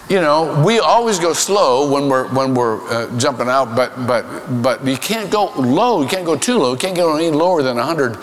you 0.08 0.18
know, 0.18 0.64
we 0.64 0.78
always 0.78 1.18
go 1.18 1.34
slow 1.34 1.92
when 1.92 2.08
we're 2.08 2.28
when 2.28 2.54
we're 2.54 2.80
uh, 2.88 3.18
jumping 3.18 3.48
out, 3.48 3.76
but 3.76 4.06
but 4.06 4.62
but 4.62 4.86
you 4.86 4.96
can't 4.96 5.30
go 5.30 5.52
low. 5.56 6.00
You 6.00 6.08
can't 6.08 6.24
go 6.24 6.36
too 6.36 6.56
low. 6.56 6.72
You 6.72 6.78
can't 6.78 6.96
go 6.96 7.16
any 7.16 7.30
lower 7.30 7.62
than 7.62 7.76
100, 7.76 8.16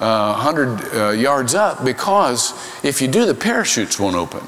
uh, 0.00 0.32
100 0.32 0.94
uh, 0.94 1.10
yards 1.10 1.54
up 1.54 1.84
because 1.84 2.52
if 2.82 3.00
you 3.00 3.06
do, 3.06 3.26
the 3.26 3.34
parachutes 3.34 4.00
won't 4.00 4.16
open. 4.16 4.40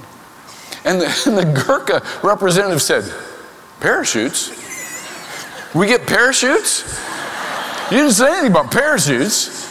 And 0.84 1.00
the, 1.00 1.22
and 1.26 1.38
the 1.38 1.44
Gurkha 1.44 2.02
representative 2.26 2.82
said, 2.82 3.12
"Parachutes? 3.78 4.50
We 5.74 5.86
get 5.86 6.06
parachutes? 6.06 6.82
You 7.90 7.98
didn't 7.98 8.12
say 8.12 8.28
anything 8.28 8.50
about 8.50 8.70
parachutes." 8.70 9.68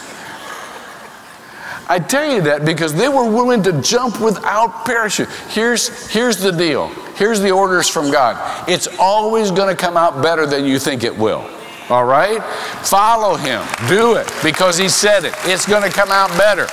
I 1.90 1.98
tell 1.98 2.30
you 2.30 2.42
that 2.42 2.66
because 2.66 2.92
they 2.92 3.08
were 3.08 3.24
willing 3.24 3.62
to 3.62 3.80
jump 3.80 4.20
without 4.20 4.84
parachute. 4.84 5.28
Here's, 5.48 6.06
here's 6.10 6.36
the 6.36 6.52
deal. 6.52 6.88
Here's 7.16 7.40
the 7.40 7.50
orders 7.50 7.88
from 7.88 8.10
God. 8.10 8.68
It's 8.68 8.86
always 8.98 9.50
going 9.50 9.74
to 9.74 9.80
come 9.80 9.96
out 9.96 10.22
better 10.22 10.44
than 10.44 10.66
you 10.66 10.78
think 10.78 11.02
it 11.02 11.16
will. 11.16 11.48
All 11.88 12.04
right? 12.04 12.42
Follow 12.84 13.36
him. 13.36 13.64
Do 13.88 14.16
it 14.16 14.30
because 14.42 14.76
he 14.76 14.90
said 14.90 15.24
it. 15.24 15.32
It's 15.44 15.66
going 15.66 15.82
to 15.82 15.88
come 15.88 16.10
out 16.10 16.28
better. 16.36 16.66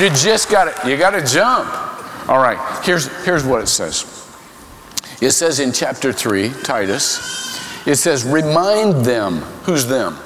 You 0.00 0.08
just 0.10 0.48
got 0.48 0.74
to 0.74 0.88
you 0.88 0.96
got 0.96 1.10
to 1.10 1.26
jump. 1.26 1.68
All 2.28 2.38
right. 2.38 2.84
Here's 2.84 3.08
here's 3.24 3.44
what 3.44 3.60
it 3.60 3.66
says. 3.66 4.06
It 5.20 5.32
says 5.32 5.60
in 5.60 5.72
chapter 5.72 6.12
3, 6.12 6.50
Titus, 6.62 7.86
it 7.86 7.96
says 7.96 8.24
remind 8.24 9.04
them. 9.04 9.38
Who's 9.64 9.86
them? 9.86 10.16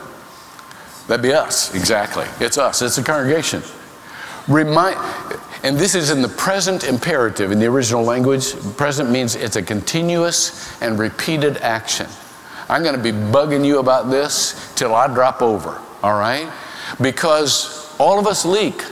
That'd 1.07 1.23
be 1.23 1.33
us, 1.33 1.75
exactly. 1.75 2.27
It's 2.41 2.59
us, 2.59 2.83
it's 2.83 2.97
the 2.97 3.03
congregation. 3.03 3.63
Remind, 4.49 4.97
and 5.63 5.77
this 5.77 5.95
is 5.95 6.11
in 6.11 6.23
the 6.23 6.29
present 6.29 6.85
imperative 6.85 7.53
in 7.53 7.59
the 7.59 7.67
original 7.67 8.03
language. 8.03 8.55
Present 8.77 9.11
means 9.11 9.35
it's 9.35 9.57
a 9.57 9.63
continuous 9.63 10.81
and 10.83 10.99
repeated 10.99 11.59
action. 11.59 12.07
I'm 12.69 12.83
going 12.83 12.97
to 12.97 13.03
be 13.03 13.13
bugging 13.13 13.65
you 13.65 13.79
about 13.79 14.11
this 14.11 14.73
till 14.75 14.95
I 14.95 15.07
drop 15.07 15.43
over, 15.43 15.81
all 16.03 16.19
right? 16.19 16.51
Because 17.01 17.95
all 17.99 18.19
of 18.19 18.27
us 18.27 18.45
leak. 18.45 18.83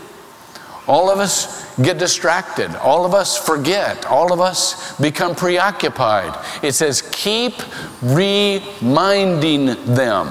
All 0.86 1.10
of 1.10 1.18
us 1.18 1.64
get 1.78 1.98
distracted. 1.98 2.74
All 2.76 3.04
of 3.04 3.14
us 3.14 3.36
forget. 3.38 4.06
All 4.06 4.32
of 4.32 4.40
us 4.40 4.96
become 5.00 5.34
preoccupied. 5.34 6.36
It 6.62 6.72
says, 6.72 7.02
keep 7.10 7.54
reminding 8.02 9.66
them 9.94 10.28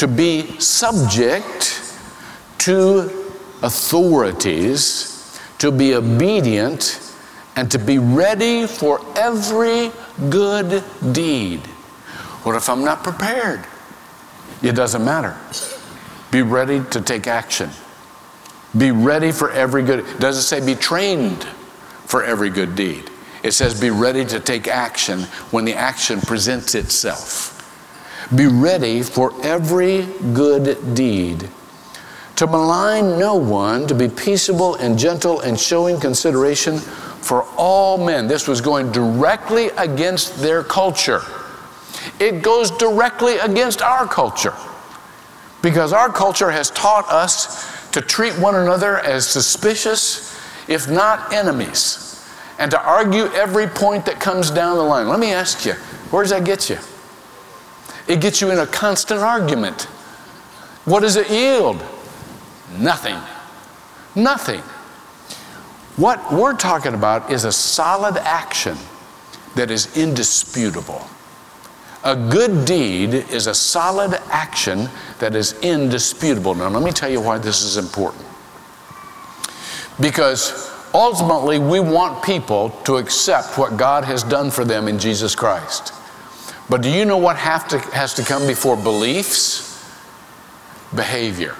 to 0.00 0.08
be 0.08 0.58
subject 0.58 1.94
to 2.58 3.20
authorities 3.62 5.38
to 5.58 5.70
be 5.70 5.94
obedient 5.94 6.98
and 7.54 7.70
to 7.70 7.78
be 7.78 7.98
ready 7.98 8.66
for 8.66 8.98
every 9.14 9.92
good 10.30 10.82
deed. 11.12 11.60
What 12.44 12.56
if 12.56 12.70
I'm 12.70 12.82
not 12.82 13.04
prepared? 13.04 13.66
It 14.62 14.72
doesn't 14.72 15.04
matter. 15.04 15.36
Be 16.30 16.40
ready 16.40 16.82
to 16.92 17.02
take 17.02 17.26
action. 17.26 17.68
Be 18.78 18.92
ready 18.92 19.32
for 19.32 19.50
every 19.50 19.82
good. 19.82 20.00
It 20.00 20.18
doesn't 20.18 20.44
say 20.44 20.64
be 20.64 20.80
trained 20.80 21.44
for 22.06 22.24
every 22.24 22.48
good 22.48 22.74
deed. 22.74 23.10
It 23.42 23.52
says 23.52 23.78
be 23.78 23.90
ready 23.90 24.24
to 24.24 24.40
take 24.40 24.66
action 24.66 25.24
when 25.50 25.66
the 25.66 25.74
action 25.74 26.22
presents 26.22 26.74
itself. 26.74 27.59
Be 28.34 28.46
ready 28.46 29.02
for 29.02 29.32
every 29.42 30.06
good 30.32 30.94
deed 30.94 31.48
to 32.40 32.46
malign 32.46 33.18
no 33.18 33.34
one, 33.34 33.86
to 33.86 33.94
be 33.94 34.08
peaceable 34.08 34.76
and 34.76 34.98
gentle 34.98 35.40
and 35.40 35.60
showing 35.60 36.00
consideration 36.00 36.78
for 36.78 37.42
all 37.58 37.98
men. 37.98 38.28
This 38.28 38.48
was 38.48 38.62
going 38.62 38.90
directly 38.92 39.66
against 39.76 40.38
their 40.38 40.62
culture. 40.62 41.20
It 42.18 42.42
goes 42.42 42.70
directly 42.70 43.36
against 43.40 43.82
our 43.82 44.06
culture 44.06 44.54
because 45.60 45.92
our 45.92 46.10
culture 46.10 46.50
has 46.50 46.70
taught 46.70 47.06
us 47.10 47.90
to 47.90 48.00
treat 48.00 48.32
one 48.38 48.54
another 48.54 49.00
as 49.00 49.28
suspicious, 49.28 50.34
if 50.66 50.88
not 50.88 51.34
enemies, 51.34 52.26
and 52.58 52.70
to 52.70 52.82
argue 52.82 53.26
every 53.34 53.66
point 53.66 54.06
that 54.06 54.18
comes 54.18 54.50
down 54.50 54.78
the 54.78 54.82
line. 54.82 55.08
Let 55.10 55.20
me 55.20 55.32
ask 55.32 55.66
you, 55.66 55.74
where 56.10 56.22
does 56.22 56.30
that 56.30 56.46
get 56.46 56.70
you? 56.70 56.78
It 58.10 58.20
gets 58.20 58.40
you 58.40 58.50
in 58.50 58.58
a 58.58 58.66
constant 58.66 59.20
argument. 59.20 59.82
What 60.84 61.00
does 61.00 61.14
it 61.14 61.30
yield? 61.30 61.80
Nothing. 62.76 63.16
Nothing. 64.16 64.62
What 65.96 66.32
we're 66.32 66.56
talking 66.56 66.94
about 66.94 67.30
is 67.30 67.44
a 67.44 67.52
solid 67.52 68.16
action 68.16 68.76
that 69.54 69.70
is 69.70 69.96
indisputable. 69.96 71.06
A 72.02 72.16
good 72.16 72.64
deed 72.64 73.14
is 73.14 73.46
a 73.46 73.54
solid 73.54 74.20
action 74.32 74.88
that 75.20 75.36
is 75.36 75.52
indisputable. 75.60 76.56
Now, 76.56 76.68
let 76.68 76.82
me 76.82 76.90
tell 76.90 77.10
you 77.10 77.20
why 77.20 77.38
this 77.38 77.62
is 77.62 77.76
important. 77.76 78.24
Because 80.00 80.68
ultimately, 80.92 81.60
we 81.60 81.78
want 81.78 82.24
people 82.24 82.70
to 82.86 82.96
accept 82.96 83.56
what 83.56 83.76
God 83.76 84.04
has 84.04 84.24
done 84.24 84.50
for 84.50 84.64
them 84.64 84.88
in 84.88 84.98
Jesus 84.98 85.36
Christ. 85.36 85.92
But 86.70 86.82
do 86.82 86.88
you 86.88 87.04
know 87.04 87.18
what 87.18 87.36
to, 87.36 87.78
has 87.78 88.14
to 88.14 88.22
come 88.22 88.46
before 88.46 88.76
beliefs? 88.76 89.66
Behavior. 90.94 91.56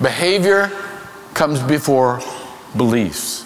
Behavior 0.00 0.70
comes 1.34 1.60
before 1.62 2.22
beliefs. 2.78 3.44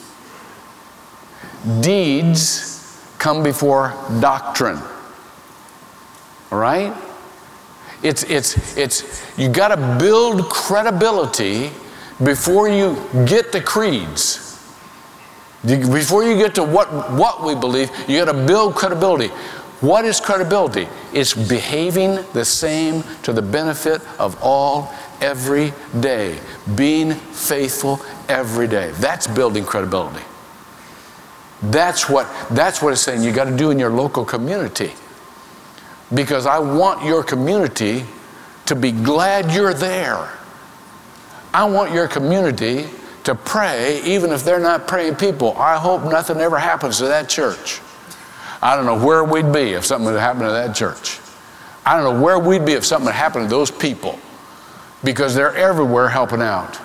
Deeds 1.81 3.05
come 3.19 3.43
before 3.43 3.95
doctrine. 4.21 4.79
All 6.53 6.59
right? 6.59 6.95
It's, 8.05 8.23
it's, 8.25 8.77
it's, 8.77 9.23
you 9.37 9.49
got 9.49 9.69
to 9.69 9.99
build 9.99 10.51
credibility 10.51 11.73
before 12.23 12.69
you 12.69 12.97
get 13.27 13.51
the 13.51 13.61
creeds. 13.61 14.52
Before 15.65 16.25
you 16.25 16.37
get 16.37 16.55
to 16.57 16.65
what, 16.65 16.89
what 17.13 17.45
we 17.45 17.55
believe, 17.55 17.91
you 18.09 18.25
got 18.25 18.33
to 18.33 18.47
build 18.47 18.75
credibility. 18.75 19.29
What 19.81 20.05
is 20.05 20.21
credibility? 20.21 20.89
It's 21.13 21.35
behaving 21.35 22.25
the 22.33 22.45
same 22.45 23.05
to 23.23 23.33
the 23.33 23.43
benefit 23.43 24.01
of 24.19 24.37
all 24.43 24.93
every 25.21 25.73
day, 26.01 26.39
being 26.75 27.15
faithful 27.15 28.01
every 28.29 28.67
day. 28.67 28.91
That's 28.97 29.27
building 29.27 29.65
credibility. 29.65 30.25
That's 31.63 32.09
what, 32.09 32.29
that's 32.51 32.83
what 32.83 32.93
it's 32.93 33.03
saying 33.03 33.23
you 33.23 33.33
got 33.33 33.45
to 33.45 33.57
do 33.57 33.71
in 33.71 33.79
your 33.79 33.91
local 33.91 34.25
community. 34.25 34.93
Because 36.13 36.45
I 36.45 36.59
want 36.59 37.05
your 37.05 37.23
community 37.23 38.05
to 38.67 38.75
be 38.75 38.91
glad 38.91 39.53
you're 39.53 39.75
there. 39.75 40.29
I 41.55 41.65
want 41.65 41.93
your 41.93 42.09
community 42.09 42.89
to 43.25 43.35
pray 43.35 44.03
even 44.05 44.31
if 44.31 44.45
they're 44.45 44.59
not 44.59 44.87
praying 44.89 45.17
people. 45.17 45.57
I 45.57 45.77
hope 45.79 46.05
nothing 46.05 46.39
ever 46.39 46.59
happens 46.59 46.99
to 46.99 47.07
that 47.07 47.29
church. 47.29 47.81
I 48.61 48.77
don't 48.77 48.87
know 48.87 49.05
where 49.05 49.25
we'd 49.25 49.53
be 49.53 49.73
if 49.73 49.85
something 49.85 50.13
had 50.13 50.21
happened 50.21 50.45
to 50.45 50.53
that 50.53 50.75
church. 50.75 51.19
I 51.85 51.97
don't 51.97 52.15
know 52.15 52.23
where 52.23 52.39
we'd 52.39 52.65
be 52.65 52.73
if 52.73 52.85
something 52.85 53.13
had 53.13 53.19
happened 53.19 53.49
to 53.49 53.51
those 53.51 53.71
people. 53.71 54.19
because 55.05 55.35
they're 55.35 55.55
everywhere 55.57 56.09
helping 56.09 56.43
out. 56.43 56.79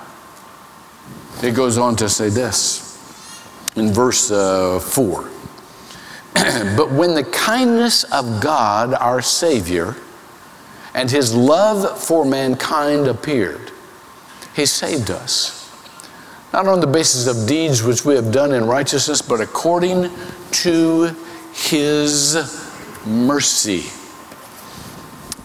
It 1.43 1.53
goes 1.53 1.77
on 1.77 1.95
to 1.97 2.09
say 2.09 2.29
this 2.29 2.83
in 3.75 3.93
verse 3.93 4.31
uh, 4.31 4.79
4 4.79 5.29
But 6.75 6.91
when 6.91 7.13
the 7.13 7.23
kindness 7.23 8.03
of 8.05 8.41
God, 8.41 8.93
our 8.95 9.21
Savior, 9.21 9.95
and 10.93 11.11
his 11.11 11.35
love 11.35 11.99
for 12.01 12.25
mankind 12.25 13.07
appeared, 13.07 13.71
he 14.55 14.65
saved 14.65 15.11
us. 15.11 15.56
Not 16.57 16.69
on 16.69 16.79
the 16.79 16.87
basis 16.87 17.27
of 17.27 17.47
deeds 17.47 17.83
which 17.83 18.03
we 18.03 18.15
have 18.15 18.31
done 18.31 18.51
in 18.51 18.65
righteousness, 18.65 19.21
but 19.21 19.41
according 19.41 20.09
to 20.53 21.15
his 21.53 22.35
mercy. 23.05 23.81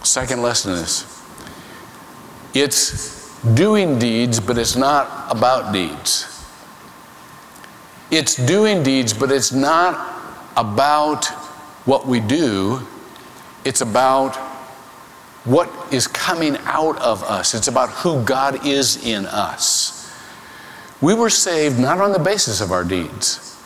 Second 0.01 0.41
lesson 0.41 0.71
is 0.71 1.05
it's 2.55 3.39
doing 3.53 3.99
deeds, 3.99 4.39
but 4.39 4.57
it's 4.57 4.75
not 4.75 5.27
about 5.29 5.71
deeds. 5.71 6.43
It's 8.09 8.35
doing 8.35 8.81
deeds, 8.81 9.13
but 9.13 9.31
it's 9.31 9.51
not 9.51 10.19
about 10.57 11.25
what 11.85 12.07
we 12.07 12.21
do, 12.21 12.81
it's 13.65 13.81
about 13.81 14.35
what 15.45 15.69
is 15.93 16.07
coming 16.07 16.57
out 16.63 16.97
of 16.97 17.21
us. 17.21 17.53
It's 17.53 17.67
about 17.67 17.91
who 17.91 18.23
God 18.23 18.65
is 18.65 19.05
in 19.05 19.27
us. 19.27 20.02
We 21.01 21.13
were 21.13 21.29
saved 21.29 21.79
not 21.79 21.99
on 21.99 22.11
the 22.11 22.19
basis 22.19 22.61
of 22.61 22.71
our 22.71 22.83
deeds, 22.83 23.59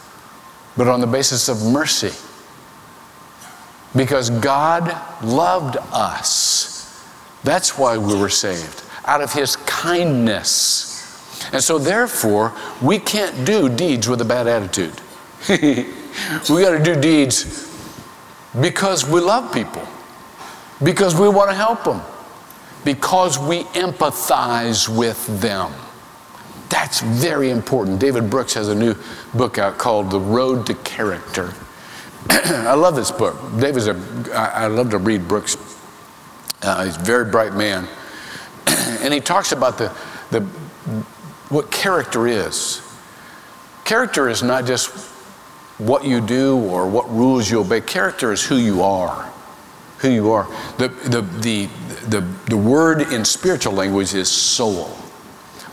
but 0.76 0.88
on 0.88 1.02
the 1.02 1.08
basis 1.08 1.50
of 1.50 1.62
mercy. 1.64 2.12
Because 3.96 4.30
God 4.30 4.96
loved 5.24 5.78
us. 5.92 7.04
That's 7.44 7.78
why 7.78 7.98
we 7.98 8.16
were 8.16 8.30
saved, 8.30 8.84
out 9.06 9.22
of 9.22 9.34
His 9.34 9.56
kindness. 9.56 10.88
And 11.54 11.64
so, 11.64 11.78
therefore, 11.78 12.54
we 12.82 13.00
can't 13.00 13.46
do 13.46 13.70
deeds 13.70 14.08
with 14.08 14.22
a 14.22 14.26
bad 14.26 14.48
attitude. 14.48 14.94
we 15.50 16.62
got 16.62 16.78
to 16.78 16.84
do 16.84 17.00
deeds 17.00 17.68
because 18.60 19.08
we 19.08 19.22
love 19.22 19.54
people, 19.54 19.88
because 20.84 21.18
we 21.20 21.30
want 21.30 21.50
to 21.50 21.56
help 21.56 21.84
them, 21.84 22.02
because 22.84 23.38
we 23.38 23.64
empathize 23.64 24.90
with 24.90 25.26
them. 25.42 25.72
That's 26.78 27.00
very 27.00 27.50
important. 27.50 28.00
David 28.00 28.30
Brooks 28.30 28.54
has 28.54 28.68
a 28.68 28.76
new 28.76 28.96
book 29.34 29.58
out 29.58 29.80
called 29.80 30.12
The 30.12 30.20
Road 30.20 30.68
to 30.68 30.76
Character. 30.76 31.52
I 32.30 32.76
love 32.76 32.96
this 32.96 33.10
book. 33.10 33.36
David's 33.60 33.88
a, 33.88 34.00
I, 34.32 34.66
I 34.66 34.68
love 34.68 34.92
to 34.92 35.00
read 35.00 35.28
Brooks. 35.28 35.58
Uh, 36.62 36.86
he's 36.86 36.96
a 36.96 37.00
very 37.00 37.26
bright 37.32 37.56
man. 37.56 37.88
and 39.02 39.12
he 39.12 39.20
talks 39.20 39.54
about 39.54 39.80
the, 39.80 39.92
the, 40.30 40.42
what 41.50 41.72
character 41.72 42.28
is. 42.28 42.80
Character 43.84 44.30
is 44.30 44.44
not 44.44 44.66
just 44.66 44.90
what 45.80 46.06
you 46.06 46.22
do 46.22 46.60
or 46.60 46.88
what 46.88 47.10
rules 47.10 47.50
you 47.50 47.62
obey. 47.62 47.82
Character 47.82 48.32
is 48.32 48.46
who 48.46 48.58
you 48.58 48.84
are. 48.84 49.34
Who 49.98 50.10
you 50.10 50.32
are. 50.32 50.48
The, 50.78 50.90
the, 50.90 51.22
the, 51.22 51.70
the, 52.08 52.22
the 52.50 52.58
word 52.58 53.02
in 53.02 53.26
spiritual 53.26 53.74
language 53.74 54.14
is 54.14 54.30
soul. 54.30 54.96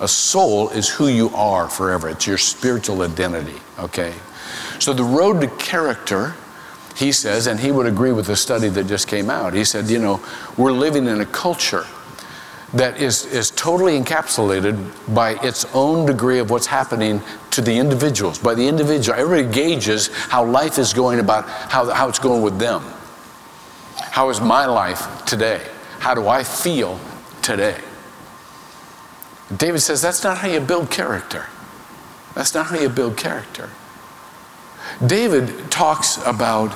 A 0.00 0.08
soul 0.08 0.70
is 0.70 0.88
who 0.88 1.08
you 1.08 1.30
are 1.30 1.68
forever, 1.68 2.08
it's 2.08 2.26
your 2.26 2.38
spiritual 2.38 3.02
identity, 3.02 3.60
okay? 3.78 4.14
So 4.78 4.92
the 4.92 5.04
road 5.04 5.40
to 5.40 5.48
character, 5.48 6.34
he 6.96 7.12
says, 7.12 7.46
and 7.46 7.60
he 7.60 7.70
would 7.70 7.86
agree 7.86 8.12
with 8.12 8.26
the 8.26 8.36
study 8.36 8.68
that 8.68 8.86
just 8.86 9.08
came 9.08 9.30
out. 9.30 9.54
He 9.54 9.64
said, 9.64 9.88
you 9.88 9.98
know, 9.98 10.20
we're 10.56 10.72
living 10.72 11.06
in 11.06 11.20
a 11.20 11.26
culture 11.26 11.86
that 12.74 13.00
is, 13.00 13.24
is 13.26 13.52
totally 13.52 13.98
encapsulated 13.98 15.14
by 15.14 15.38
its 15.44 15.64
own 15.74 16.06
degree 16.06 16.40
of 16.40 16.50
what's 16.50 16.66
happening 16.66 17.22
to 17.52 17.60
the 17.60 17.72
individuals, 17.72 18.36
by 18.36 18.54
the 18.54 18.66
individual. 18.66 19.16
Everybody 19.16 19.54
gauges 19.54 20.08
how 20.12 20.44
life 20.44 20.76
is 20.78 20.92
going 20.92 21.20
about 21.20 21.48
how, 21.48 21.88
how 21.90 22.08
it's 22.08 22.18
going 22.18 22.42
with 22.42 22.58
them. 22.58 22.82
How 23.96 24.28
is 24.28 24.40
my 24.40 24.66
life 24.66 25.24
today? 25.24 25.64
How 26.00 26.14
do 26.14 26.26
I 26.28 26.42
feel 26.42 26.98
today? 27.42 27.80
David 29.56 29.80
says 29.80 30.00
that's 30.02 30.24
not 30.24 30.38
how 30.38 30.48
you 30.48 30.60
build 30.60 30.90
character. 30.90 31.46
That's 32.34 32.54
not 32.54 32.66
how 32.66 32.78
you 32.78 32.88
build 32.88 33.16
character. 33.16 33.70
David 35.04 35.70
talks 35.70 36.18
about 36.26 36.72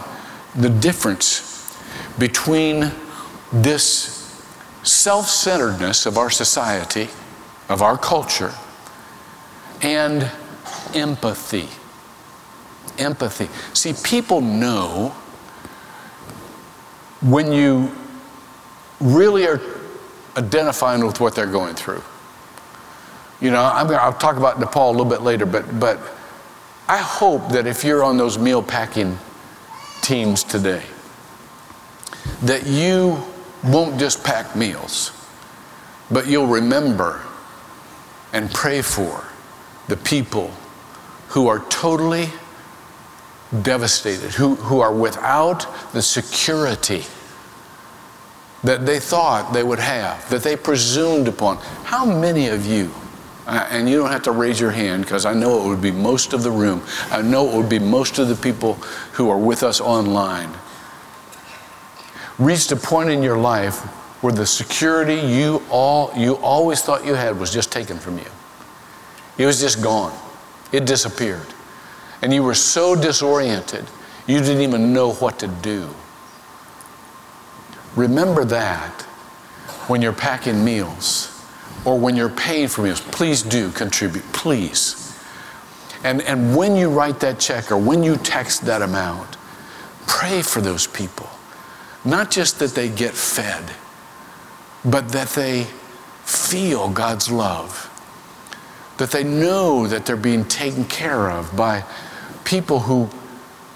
the 0.54 0.68
difference 0.68 1.44
between 2.18 2.90
this 3.52 4.18
self 4.82 5.28
centeredness 5.28 6.06
of 6.06 6.18
our 6.18 6.30
society, 6.30 7.08
of 7.68 7.82
our 7.82 7.96
culture, 7.96 8.52
and 9.82 10.30
empathy. 10.94 11.68
Empathy. 12.98 13.48
See, 13.74 13.94
people 14.02 14.40
know 14.40 15.14
when 17.20 17.52
you 17.52 17.90
really 19.00 19.46
are 19.46 19.60
identifying 20.36 21.04
with 21.04 21.20
what 21.20 21.34
they're 21.34 21.46
going 21.46 21.74
through. 21.74 22.02
You 23.40 23.50
know, 23.50 23.62
I'll 23.62 24.12
talk 24.12 24.36
about 24.36 24.58
Nepal 24.58 24.90
a 24.90 24.92
little 24.92 25.06
bit 25.06 25.22
later, 25.22 25.46
but, 25.46 25.78
but 25.78 26.00
I 26.88 26.98
hope 26.98 27.50
that 27.50 27.66
if 27.66 27.84
you're 27.84 28.02
on 28.02 28.16
those 28.16 28.38
meal 28.38 28.62
packing 28.62 29.18
teams 30.02 30.42
today, 30.42 30.82
that 32.42 32.66
you 32.66 33.22
won't 33.64 33.98
just 33.98 34.24
pack 34.24 34.56
meals, 34.56 35.12
but 36.10 36.26
you'll 36.26 36.46
remember 36.46 37.20
and 38.32 38.50
pray 38.52 38.82
for 38.82 39.24
the 39.88 39.96
people 39.96 40.50
who 41.28 41.46
are 41.48 41.60
totally 41.68 42.28
devastated, 43.62 44.30
who, 44.30 44.54
who 44.56 44.80
are 44.80 44.92
without 44.92 45.92
the 45.92 46.02
security 46.02 47.04
that 48.64 48.84
they 48.84 48.98
thought 48.98 49.52
they 49.52 49.62
would 49.62 49.78
have, 49.78 50.28
that 50.30 50.42
they 50.42 50.56
presumed 50.56 51.28
upon. 51.28 51.56
How 51.84 52.04
many 52.04 52.48
of 52.48 52.66
you, 52.66 52.90
uh, 53.48 53.66
and 53.70 53.88
you 53.88 53.96
don't 53.96 54.10
have 54.10 54.22
to 54.22 54.30
raise 54.30 54.60
your 54.60 54.70
hand 54.70 55.02
because 55.02 55.24
I 55.24 55.32
know 55.32 55.64
it 55.64 55.68
would 55.68 55.80
be 55.80 55.90
most 55.90 56.34
of 56.34 56.42
the 56.42 56.50
room, 56.50 56.82
I 57.10 57.22
know 57.22 57.48
it 57.48 57.56
would 57.56 57.70
be 57.70 57.78
most 57.78 58.18
of 58.18 58.28
the 58.28 58.34
people 58.34 58.74
who 59.14 59.30
are 59.30 59.38
with 59.38 59.62
us 59.62 59.80
online, 59.80 60.50
reached 62.38 62.70
a 62.72 62.76
point 62.76 63.08
in 63.08 63.22
your 63.22 63.38
life 63.38 63.78
where 64.22 64.34
the 64.34 64.44
security 64.44 65.14
you 65.14 65.62
all 65.70 66.12
you 66.14 66.36
always 66.36 66.82
thought 66.82 67.06
you 67.06 67.14
had 67.14 67.40
was 67.40 67.50
just 67.50 67.72
taken 67.72 67.98
from 67.98 68.18
you. 68.18 68.26
It 69.38 69.46
was 69.46 69.60
just 69.60 69.82
gone. 69.82 70.16
It 70.70 70.84
disappeared. 70.84 71.46
And 72.20 72.34
you 72.34 72.42
were 72.42 72.54
so 72.54 72.94
disoriented, 72.94 73.86
you 74.26 74.40
didn't 74.40 74.60
even 74.60 74.92
know 74.92 75.12
what 75.14 75.38
to 75.38 75.48
do. 75.48 75.88
Remember 77.96 78.44
that 78.44 79.02
when 79.88 80.02
you're 80.02 80.12
packing 80.12 80.62
meals 80.62 81.37
or 81.84 81.98
when 81.98 82.16
you're 82.16 82.28
paying 82.28 82.68
for 82.68 82.82
meals. 82.82 83.00
Please 83.00 83.42
do 83.42 83.70
contribute, 83.70 84.24
please. 84.32 85.04
And, 86.04 86.22
and 86.22 86.56
when 86.56 86.76
you 86.76 86.90
write 86.90 87.20
that 87.20 87.38
check 87.38 87.72
or 87.72 87.76
when 87.76 88.02
you 88.02 88.16
text 88.16 88.62
that 88.62 88.82
amount, 88.82 89.36
pray 90.06 90.42
for 90.42 90.60
those 90.60 90.86
people. 90.86 91.28
Not 92.04 92.30
just 92.30 92.58
that 92.60 92.70
they 92.74 92.88
get 92.88 93.14
fed, 93.14 93.64
but 94.84 95.08
that 95.10 95.28
they 95.30 95.64
feel 96.24 96.88
God's 96.88 97.30
love, 97.30 97.90
that 98.98 99.10
they 99.10 99.24
know 99.24 99.86
that 99.86 100.06
they're 100.06 100.16
being 100.16 100.44
taken 100.44 100.84
care 100.84 101.30
of 101.30 101.56
by 101.56 101.84
people 102.44 102.80
who, 102.80 103.08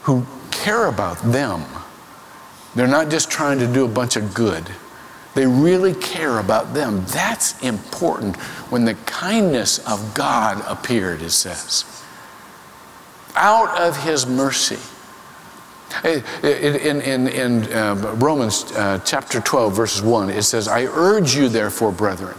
who 0.03 0.25
care 0.51 0.87
about 0.87 1.19
them. 1.23 1.65
They're 2.75 2.87
not 2.87 3.11
just 3.11 3.31
trying 3.31 3.59
to 3.59 3.67
do 3.67 3.85
a 3.85 3.89
bunch 3.89 4.17
of 4.17 4.33
good. 4.33 4.71
They 5.35 5.47
really 5.47 5.95
care 5.95 6.39
about 6.39 6.75
them. 6.75 7.05
That's 7.07 7.61
important 7.63 8.37
when 8.71 8.85
the 8.85 8.95
kindness 9.07 9.79
of 9.89 10.15
God 10.15 10.63
appeared, 10.67 11.23
it 11.23 11.31
says. 11.31 11.85
Out 13.35 13.81
of 13.81 14.03
his 14.05 14.27
mercy. 14.27 14.79
In, 16.05 17.01
in, 17.01 17.29
in 17.29 17.73
uh, 17.73 18.15
Romans 18.19 18.73
uh, 18.73 18.99
chapter 19.05 19.41
12, 19.41 19.77
verses 19.77 20.03
1, 20.03 20.31
it 20.31 20.43
says, 20.43 20.69
I 20.69 20.85
urge 20.85 21.35
you, 21.35 21.49
therefore, 21.49 21.93
brethren, 21.93 22.37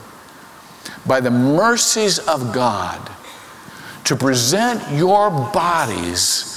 by 1.06 1.19
the 1.19 1.32
mercies 1.32 2.19
of 2.19 2.53
God, 2.53 3.12
to 4.06 4.15
present 4.15 4.82
your 4.91 5.29
bodies 5.29 6.52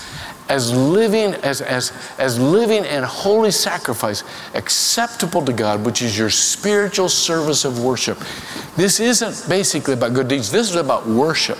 as 0.48 0.72
living 0.72 1.34
as, 1.34 1.60
as, 1.60 1.92
as 2.18 2.38
living 2.38 2.84
and 2.84 3.04
holy 3.04 3.50
sacrifice 3.50 4.22
acceptable 4.54 5.44
to 5.44 5.52
god 5.52 5.84
which 5.84 6.02
is 6.02 6.16
your 6.16 6.30
spiritual 6.30 7.08
service 7.08 7.64
of 7.64 7.82
worship 7.82 8.18
this 8.76 9.00
isn't 9.00 9.48
basically 9.48 9.94
about 9.94 10.14
good 10.14 10.28
deeds 10.28 10.50
this 10.50 10.70
is 10.70 10.76
about 10.76 11.06
worship 11.06 11.58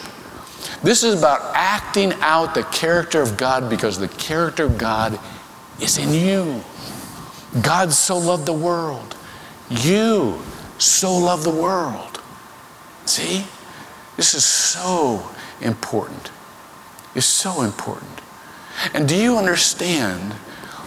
this 0.83 1.03
is 1.03 1.19
about 1.19 1.41
acting 1.55 2.13
out 2.21 2.55
the 2.55 2.63
character 2.65 3.21
of 3.23 3.37
god 3.37 3.69
because 3.69 3.99
the 3.99 4.09
character 4.09 4.65
of 4.65 4.79
god 4.79 5.19
is 5.81 5.99
in 5.99 6.13
you 6.13 6.63
god 7.63 7.93
so 7.93 8.17
loved 8.17 8.47
the 8.47 8.53
world 8.53 9.17
you 9.69 10.41
so 10.79 11.17
love 11.17 11.43
the 11.43 11.51
world 11.51 12.17
See? 13.07 13.47
This 14.17 14.35
is 14.35 14.45
so 14.45 15.31
important. 15.61 16.31
It's 17.15 17.27
so 17.27 17.63
important. 17.63 18.21
And 18.95 19.09
do 19.09 19.17
you 19.17 19.39
understand 19.39 20.35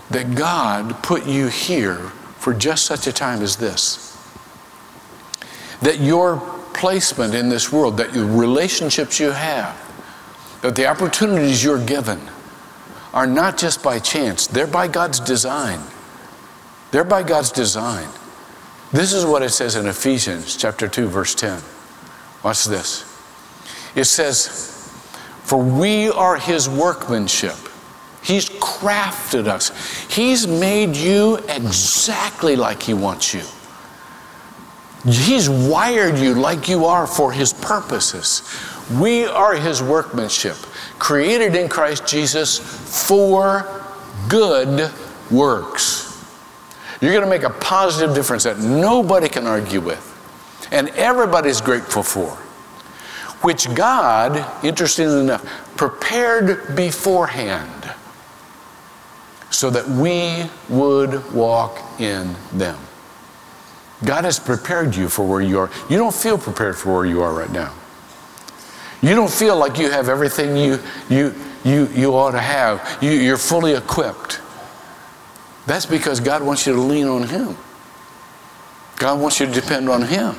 that 0.09 0.35
God 0.35 1.01
put 1.03 1.25
you 1.25 1.47
here 1.47 1.97
for 2.37 2.53
just 2.53 2.85
such 2.85 3.07
a 3.07 3.13
time 3.13 3.41
as 3.41 3.57
this? 3.57 4.17
That 5.81 5.99
your 5.99 6.37
placement 6.73 7.35
in 7.35 7.49
this 7.49 7.71
world, 7.71 7.97
that 7.97 8.13
the 8.13 8.25
relationships 8.25 9.19
you 9.19 9.31
have, 9.31 9.75
that 10.61 10.75
the 10.75 10.87
opportunities 10.87 11.63
you're 11.63 11.83
given 11.83 12.19
are 13.13 13.27
not 13.27 13.57
just 13.57 13.81
by 13.83 13.99
chance, 13.99 14.47
they're 14.47 14.67
by 14.67 14.87
God's 14.87 15.19
design. 15.19 15.79
They're 16.91 17.03
by 17.03 17.23
God's 17.23 17.51
design. 17.51 18.07
This 18.91 19.13
is 19.13 19.25
what 19.25 19.43
it 19.43 19.49
says 19.49 19.75
in 19.75 19.87
Ephesians 19.87 20.55
chapter 20.55 20.87
2 20.87 21.07
verse 21.07 21.35
10. 21.35 21.61
Watch 22.43 22.65
this. 22.65 23.05
It 23.95 24.05
says, 24.05 24.89
"For 25.43 25.59
we 25.59 26.09
are 26.09 26.37
his 26.37 26.67
workmanship. 26.67 27.68
He's 28.21 28.49
crafted 28.49 29.47
us. 29.47 29.71
He's 30.13 30.45
made 30.45 30.95
you 30.95 31.37
exactly 31.47 32.55
like 32.55 32.83
he 32.83 32.93
wants 32.93 33.33
you. 33.33 33.43
He's 35.05 35.49
wired 35.49 36.17
you 36.17 36.33
like 36.33 36.67
you 36.67 36.85
are 36.85 37.07
for 37.07 37.31
his 37.31 37.53
purposes. 37.53 38.43
We 38.99 39.25
are 39.25 39.55
his 39.55 39.81
workmanship, 39.81 40.57
created 40.97 41.55
in 41.55 41.69
Christ 41.69 42.05
Jesus 42.05 42.57
for 43.07 43.83
good 44.27 44.91
works. 45.31 46.05
You're 46.99 47.13
going 47.13 47.23
to 47.23 47.29
make 47.29 47.43
a 47.43 47.49
positive 47.49 48.13
difference 48.13 48.43
that 48.43 48.59
nobody 48.59 49.29
can 49.29 49.47
argue 49.47 49.79
with 49.79 50.05
and 50.71 50.89
everybody's 50.89 51.61
grateful 51.61 52.03
for, 52.03 52.31
which 53.41 53.73
God, 53.73 54.45
interestingly 54.65 55.21
enough, 55.21 55.45
prepared 55.77 56.75
beforehand 56.75 57.78
so 59.49 59.69
that 59.69 59.87
we 59.87 60.49
would 60.69 61.33
walk 61.33 61.79
in 61.99 62.35
them. 62.53 62.77
God 64.05 64.23
has 64.23 64.39
prepared 64.39 64.95
you 64.95 65.09
for 65.09 65.27
where 65.27 65.41
you 65.41 65.59
are. 65.59 65.69
You 65.89 65.97
don't 65.97 66.13
feel 66.13 66.37
prepared 66.37 66.77
for 66.77 66.93
where 66.95 67.05
you 67.05 67.21
are 67.21 67.33
right 67.33 67.51
now. 67.51 67.73
You 69.01 69.15
don't 69.15 69.31
feel 69.31 69.57
like 69.57 69.77
you 69.77 69.89
have 69.89 70.09
everything 70.09 70.55
you, 70.57 70.79
you, 71.09 71.33
you, 71.63 71.87
you 71.87 72.15
ought 72.15 72.31
to 72.31 72.39
have. 72.39 72.97
You, 73.01 73.11
you're 73.11 73.37
fully 73.37 73.73
equipped. 73.73 74.41
That's 75.65 75.85
because 75.85 76.19
God 76.19 76.43
wants 76.43 76.65
you 76.65 76.73
to 76.73 76.81
lean 76.81 77.07
on 77.07 77.23
Him. 77.23 77.57
God 78.97 79.19
wants 79.19 79.39
you 79.39 79.45
to 79.45 79.51
depend 79.51 79.89
on 79.89 80.01
Him. 80.01 80.35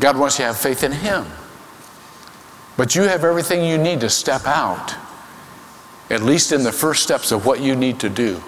God 0.00 0.16
wants 0.16 0.38
you 0.38 0.44
to 0.44 0.46
have 0.48 0.56
faith 0.56 0.84
in 0.84 0.92
Him. 0.92 1.26
But 2.76 2.94
you 2.94 3.02
have 3.02 3.24
everything 3.24 3.64
you 3.64 3.78
need 3.78 4.00
to 4.00 4.10
step 4.10 4.46
out, 4.46 4.94
at 6.10 6.22
least 6.22 6.52
in 6.52 6.62
the 6.62 6.72
first 6.72 7.02
steps 7.02 7.32
of 7.32 7.44
what 7.44 7.60
you 7.60 7.76
need 7.76 8.00
to 8.00 8.08
do, 8.08 8.42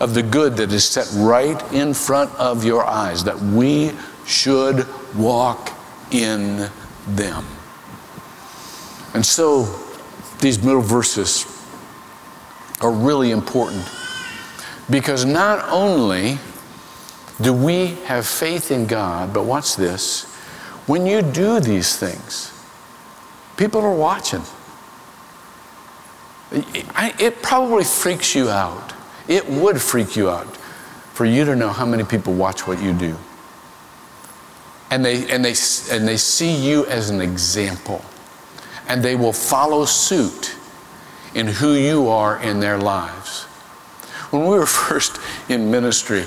of 0.00 0.14
the 0.14 0.22
good 0.22 0.56
that 0.56 0.72
is 0.72 0.88
set 0.88 1.08
right 1.14 1.60
in 1.72 1.92
front 1.94 2.34
of 2.36 2.64
your 2.64 2.84
eyes, 2.84 3.24
that 3.24 3.38
we 3.40 3.92
should 4.26 4.86
walk 5.14 5.72
in 6.10 6.70
them. 7.08 7.44
And 9.14 9.24
so 9.24 9.64
these 10.40 10.62
middle 10.62 10.82
verses 10.82 11.46
are 12.80 12.92
really 12.92 13.30
important 13.30 13.88
because 14.90 15.24
not 15.24 15.66
only 15.68 16.38
do 17.40 17.52
we 17.52 17.86
have 18.04 18.26
faith 18.26 18.70
in 18.70 18.86
God, 18.86 19.32
but 19.32 19.44
watch 19.44 19.76
this, 19.76 20.24
when 20.86 21.06
you 21.06 21.22
do 21.22 21.60
these 21.60 21.96
things, 21.96 22.52
people 23.56 23.80
are 23.80 23.94
watching. 23.94 24.42
It 26.52 27.42
probably 27.42 27.84
freaks 27.84 28.34
you 28.34 28.48
out. 28.48 28.92
It 29.28 29.48
would 29.48 29.80
freak 29.80 30.16
you 30.16 30.30
out 30.30 30.56
for 31.12 31.24
you 31.24 31.44
to 31.44 31.56
know 31.56 31.70
how 31.70 31.86
many 31.86 32.04
people 32.04 32.34
watch 32.34 32.66
what 32.66 32.80
you 32.80 32.92
do. 32.92 33.16
And 34.90 35.04
they, 35.04 35.28
and 35.30 35.44
they, 35.44 35.54
and 35.90 36.06
they 36.06 36.16
see 36.16 36.54
you 36.54 36.86
as 36.86 37.10
an 37.10 37.20
example 37.20 38.04
and 38.88 39.02
they 39.02 39.16
will 39.16 39.32
follow 39.32 39.84
suit 39.84 40.54
in 41.34 41.46
who 41.46 41.74
you 41.74 42.08
are 42.08 42.40
in 42.42 42.60
their 42.60 42.78
lives. 42.78 43.44
When 44.30 44.42
we 44.42 44.56
were 44.56 44.66
first 44.88 45.18
in 45.48 45.70
ministry, 45.70 46.24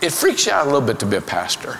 it 0.00 0.12
freaks 0.12 0.46
you 0.46 0.52
out 0.52 0.66
a 0.66 0.70
little 0.70 0.86
bit 0.86 0.98
to 1.00 1.06
be 1.06 1.16
a 1.16 1.20
pastor 1.20 1.78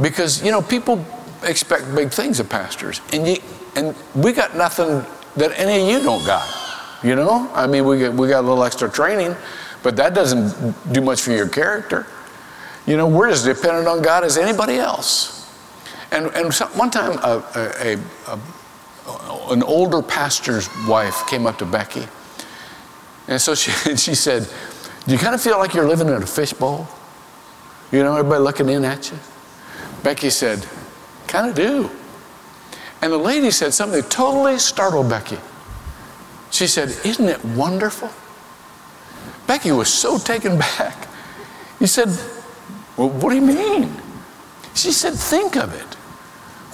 because 0.00 0.42
you 0.42 0.50
know 0.50 0.62
people 0.62 1.04
expect 1.42 1.94
big 1.94 2.10
things 2.10 2.40
of 2.40 2.48
pastors, 2.48 3.00
and 3.12 3.26
you 3.26 3.36
and 3.76 3.94
we 4.14 4.32
got 4.32 4.56
nothing 4.56 5.04
that 5.36 5.52
any 5.58 5.82
of 5.82 5.88
you 5.88 6.02
don't 6.02 6.24
got. 6.24 6.63
You 7.02 7.16
know, 7.16 7.50
I 7.54 7.66
mean, 7.66 7.84
we 7.84 8.00
got, 8.00 8.14
we 8.14 8.28
got 8.28 8.40
a 8.40 8.46
little 8.46 8.64
extra 8.64 8.88
training, 8.90 9.36
but 9.82 9.96
that 9.96 10.14
doesn't 10.14 10.92
do 10.92 11.00
much 11.00 11.20
for 11.20 11.32
your 11.32 11.48
character. 11.48 12.06
You 12.86 12.96
know, 12.96 13.06
we're 13.06 13.28
as 13.28 13.44
dependent 13.44 13.88
on 13.88 14.02
God 14.02 14.24
as 14.24 14.36
anybody 14.36 14.76
else. 14.76 15.50
And, 16.10 16.26
and 16.34 16.52
one 16.74 16.90
time, 16.90 17.18
a, 17.18 17.42
a, 17.54 17.98
a, 18.28 19.52
an 19.52 19.62
older 19.62 20.02
pastor's 20.02 20.68
wife 20.86 21.26
came 21.26 21.46
up 21.46 21.58
to 21.58 21.66
Becky. 21.66 22.06
And 23.28 23.40
so 23.40 23.54
she, 23.54 23.70
she 23.96 24.14
said, 24.14 24.48
Do 25.06 25.12
you 25.12 25.18
kind 25.18 25.34
of 25.34 25.40
feel 25.40 25.58
like 25.58 25.74
you're 25.74 25.88
living 25.88 26.08
in 26.08 26.22
a 26.22 26.26
fishbowl? 26.26 26.88
You 27.90 28.02
know, 28.02 28.16
everybody 28.16 28.42
looking 28.42 28.68
in 28.68 28.84
at 28.84 29.10
you? 29.10 29.18
Becky 30.02 30.30
said, 30.30 30.66
Kind 31.26 31.48
of 31.48 31.54
do. 31.54 31.90
And 33.02 33.12
the 33.12 33.18
lady 33.18 33.50
said 33.50 33.74
something 33.74 34.00
that 34.00 34.10
totally 34.10 34.58
startled 34.58 35.10
Becky. 35.10 35.38
She 36.54 36.68
said, 36.68 36.90
Isn't 37.04 37.28
it 37.28 37.44
wonderful? 37.44 38.08
Becky 39.48 39.72
was 39.72 39.92
so 39.92 40.18
taken 40.18 40.56
back. 40.58 41.08
He 41.80 41.88
said, 41.88 42.08
Well, 42.96 43.10
what 43.10 43.30
do 43.30 43.34
you 43.34 43.42
mean? 43.42 43.92
She 44.72 44.92
said, 44.92 45.14
Think 45.14 45.56
of 45.56 45.74
it. 45.74 45.94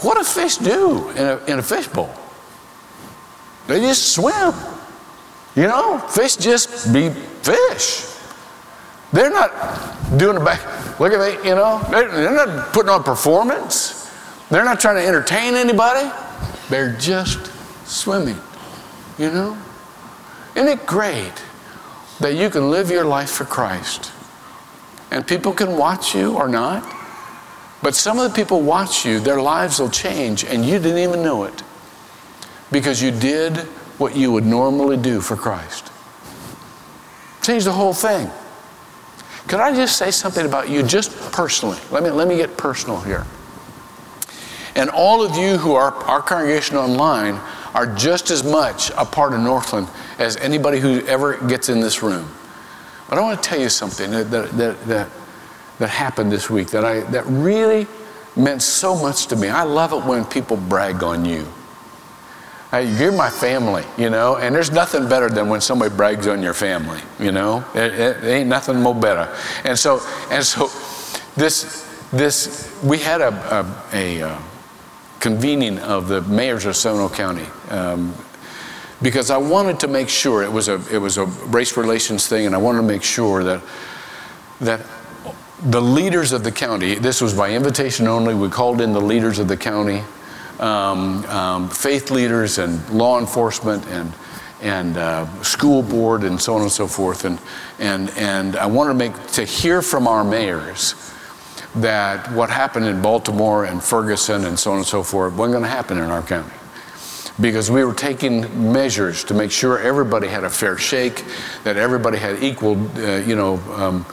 What 0.05 0.19
do 0.19 0.25
fish 0.25 0.59
do 0.59 1.09
in 1.11 1.25
a, 1.25 1.37
in 1.47 1.59
a 1.59 1.63
fishbowl? 1.63 2.15
They 3.69 3.81
just 3.81 4.13
swim. 4.13 4.53
You 5.57 5.67
know, 5.67 5.99
fish 5.99 6.37
just 6.37 6.93
be 6.93 7.09
fish. 7.09 8.05
They're 9.15 9.31
not 9.31 9.51
doing 10.19 10.37
a 10.37 10.45
back. 10.45 11.01
Look 11.01 11.15
at 11.15 11.21
me, 11.21 11.49
you 11.49 11.55
know, 11.55 11.83
they're, 11.91 12.09
they're 12.11 12.47
not 12.47 12.75
putting 12.75 12.91
on 12.91 13.03
performance. 13.03 14.11
They're 14.51 14.65
not 14.65 14.79
trying 14.79 14.97
to 14.97 15.07
entertain 15.07 15.55
anybody. 15.55 16.11
They're 16.69 16.97
just 16.99 17.51
swimming, 17.87 18.39
you 19.19 19.31
know? 19.31 19.57
Isn't 20.55 20.69
it 20.69 20.87
great 20.87 21.33
that 22.21 22.35
you 22.35 22.51
can 22.51 22.71
live 22.71 22.91
your 22.91 23.05
life 23.05 23.31
for 23.31 23.45
Christ? 23.45 24.13
And 25.11 25.27
people 25.27 25.53
can 25.53 25.77
watch 25.77 26.15
you 26.15 26.37
or 26.37 26.49
not. 26.49 26.97
But 27.83 27.95
some 27.95 28.19
of 28.19 28.31
the 28.31 28.37
people 28.37 28.61
watch 28.61 29.07
you, 29.07 29.21
their 29.21 29.41
lives 29.41 29.79
will 29.81 29.89
change, 29.89 30.45
and 30.45 30.65
you 30.65 30.79
didn't 30.79 30.99
even 30.99 31.23
know 31.23 31.45
it 31.45 31.63
because 32.71 33.03
you 33.03 33.11
did 33.11 33.57
what 33.99 34.15
you 34.15 34.33
would 34.33 34.45
normally 34.45 34.97
do 34.97 35.21
for 35.21 35.35
Christ. 35.35 35.91
Change 37.43 37.65
the 37.65 37.73
whole 37.73 37.95
thing. 37.95 38.31
Could 39.49 39.61
I 39.61 39.75
just 39.75 39.97
say 39.97 40.11
something 40.11 40.45
about 40.45 40.69
you 40.69 40.83
just 40.83 41.11
personally? 41.33 41.79
Let 41.91 42.03
me, 42.03 42.11
let 42.11 42.29
me 42.29 42.37
get 42.37 42.57
personal 42.57 43.01
here. 43.01 43.27
And 44.77 44.91
all 44.91 45.23
of 45.23 45.37
you 45.37 45.57
who 45.57 45.75
are 45.75 45.93
our 46.05 46.23
congregation 46.23 46.77
online 46.77 47.41
are 47.75 47.87
just 47.87 48.31
as 48.31 48.45
much 48.45 48.91
a 48.97 49.05
part 49.05 49.33
of 49.33 49.41
Northland 49.41 49.89
as 50.21 50.37
anybody 50.37 50.79
who 50.79 51.01
ever 51.07 51.37
gets 51.49 51.69
in 51.69 51.81
this 51.81 52.03
room. 52.03 52.31
But 53.09 53.19
I 53.19 53.23
want 53.23 53.43
to 53.43 53.49
tell 53.49 53.59
you 53.59 53.69
something 53.69 54.11
that, 54.13 54.31
that, 54.31 54.53
that, 54.87 55.09
that, 55.79 55.89
happened 55.89 56.31
this 56.31 56.49
week 56.49 56.69
that, 56.69 56.85
I, 56.85 57.01
that 57.11 57.25
really 57.27 57.87
meant 58.37 58.63
so 58.63 58.95
much 58.95 59.27
to 59.29 59.37
me. 59.37 59.49
I 59.49 59.65
love 59.65 59.93
it 59.93 60.05
when 60.05 60.25
people 60.25 60.57
brag 60.57 61.03
on 61.03 61.25
you. 61.25 61.47
You're 62.73 63.11
my 63.11 63.31
family, 63.31 63.83
you 63.99 64.11
know, 64.11 64.37
and 64.37 64.55
there's 64.55 64.71
nothing 64.71 65.09
better 65.09 65.29
than 65.29 65.49
when 65.49 65.61
somebody 65.61 65.93
brags 65.93 66.29
on 66.29 66.41
your 66.41 66.55
family, 66.55 67.01
you 67.19 67.33
know. 67.33 67.65
It, 67.75 67.95
it, 67.95 68.25
it 68.25 68.29
ain't 68.29 68.49
nothing 68.49 68.81
more 68.81 68.95
better. 68.95 69.35
And 69.65 69.77
so, 69.77 70.01
and 70.31 70.45
so, 70.45 70.71
this, 71.35 71.85
this, 72.13 72.73
we 72.85 72.99
had 72.99 73.23
a, 73.23 73.33
a, 73.93 73.97
a, 73.97 74.23
uh, 74.23 74.39
convening 75.19 75.81
of 75.81 76.07
the 76.07 76.23
mayors 76.23 76.65
of 76.65 76.77
Seminole 76.77 77.11
County 77.11 77.47
um, 77.71 78.15
because 79.03 79.31
I 79.31 79.39
wanted 79.39 79.81
to 79.81 79.89
make 79.89 80.09
sure 80.09 80.43
it 80.43 80.53
was 80.53 80.69
a, 80.69 80.83
it 80.93 80.99
was 80.99 81.17
a 81.17 81.25
race 81.25 81.77
relations 81.77 82.29
thing, 82.29 82.47
and 82.47 82.55
I 82.55 82.59
wanted 82.59 82.79
to 82.79 82.87
make 82.87 83.03
sure 83.03 83.43
that 83.45 83.63
that 84.61 84.87
the 85.63 85.81
leaders 85.81 86.33
of 86.33 86.45
the 86.45 86.53
county. 86.53 86.95
This 86.95 87.21
was 87.21 87.35
by 87.35 87.53
invitation 87.53 88.07
only. 88.07 88.35
We 88.35 88.49
called 88.49 88.81
in 88.81 88.93
the 88.93 89.01
leaders 89.01 89.39
of 89.39 89.49
the 89.49 89.57
county 89.57 90.03
um, 90.59 91.25
um, 91.27 91.69
faith 91.69 92.11
leaders 92.11 92.59
and 92.59 92.89
law 92.91 93.19
enforcement 93.19 93.87
and 93.89 94.13
and 94.63 94.99
uh, 94.99 95.43
school 95.43 95.83
board 95.83 96.23
and 96.23 96.39
so 96.39 96.55
on 96.55 96.63
and 96.63 96.71
so 96.71 96.87
forth. 96.87 97.25
And 97.25 97.39
and 97.79 98.11
and 98.11 98.57
I 98.57 98.67
wanted 98.67 98.91
to 98.91 98.99
make 98.99 99.27
to 99.33 99.45
hear 99.45 99.83
from 99.83 100.07
our 100.07 100.25
mayors 100.25 100.95
that 101.77 102.31
what 102.33 102.51
happened 102.51 102.87
in 102.87 103.01
Baltimore 103.01 103.65
and 103.65 103.83
Ferguson 103.83 104.45
and 104.45 104.59
so 104.59 104.73
on 104.73 104.79
and 104.79 104.87
so 104.87 105.03
forth 105.03 105.35
wasn't 105.35 105.53
going 105.53 105.65
to 105.65 105.71
happen 105.71 105.99
in 105.99 106.11
our 106.11 106.23
county 106.23 106.53
because 107.41 107.71
we 107.71 107.85
were 107.85 107.95
taking 107.95 108.73
measures 108.73 109.25
to 109.25 109.35
make 109.35 109.51
sure 109.51 109.79
everybody 109.79 110.29
had 110.29 110.45
a 110.45 110.51
fair 110.51 110.77
shake, 110.77 111.25
that 111.65 111.77
everybody 111.77 112.19
had 112.19 112.43
equal, 112.43 112.77
uh, 112.99 113.17
you 113.19 113.37
know, 113.37 113.59
um, 113.75 114.05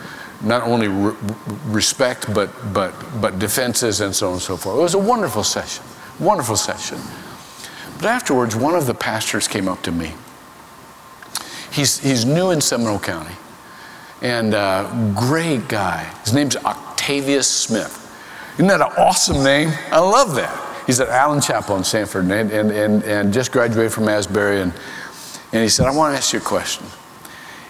not 0.42 0.64
only 0.64 0.88
re- 0.88 1.16
respect 1.66 2.32
but 2.34 2.52
but 2.74 2.94
but 3.20 3.40
defenses 3.40 4.02
and 4.02 4.16
so 4.16 4.28
on 4.28 4.34
and 4.34 4.42
so 4.42 4.56
forth. 4.56 4.78
It 4.78 4.82
was 4.82 4.94
a 4.94 5.00
wonderful 5.00 5.44
session, 5.44 5.84
wonderful 6.20 6.56
session. 6.56 7.00
But 7.96 8.06
afterwards, 8.06 8.56
one 8.56 8.76
of 8.76 8.86
the 8.86 8.94
pastors 8.94 9.48
came 9.48 9.68
up 9.68 9.82
to 9.84 9.92
me. 9.92 10.14
He's 11.72 12.00
he's 12.00 12.26
new 12.26 12.52
in 12.52 12.62
Seminole 12.62 13.00
County, 13.00 13.36
and 14.22 14.54
uh, 14.54 15.14
great 15.16 15.68
guy. 15.68 16.04
His 16.24 16.34
name's 16.34 16.56
Octavius 16.56 17.50
Smith. 17.50 18.04
Isn't 18.56 18.68
that 18.68 18.82
an 18.82 18.94
awesome 18.98 19.44
name? 19.44 19.70
I 19.92 20.00
love 20.00 20.36
that. 20.36 20.67
He's 20.88 21.02
at 21.02 21.10
Allen 21.10 21.42
Chapel 21.42 21.76
in 21.76 21.84
Sanford 21.84 22.32
and, 22.32 22.50
and, 22.50 22.72
and, 22.72 23.04
and 23.04 23.34
just 23.34 23.52
graduated 23.52 23.92
from 23.92 24.08
Asbury. 24.08 24.62
And, 24.62 24.74
and 25.52 25.62
he 25.62 25.68
said, 25.68 25.86
I 25.86 25.94
want 25.94 26.14
to 26.14 26.18
ask 26.18 26.32
you 26.32 26.40
a 26.40 26.42
question. 26.42 26.88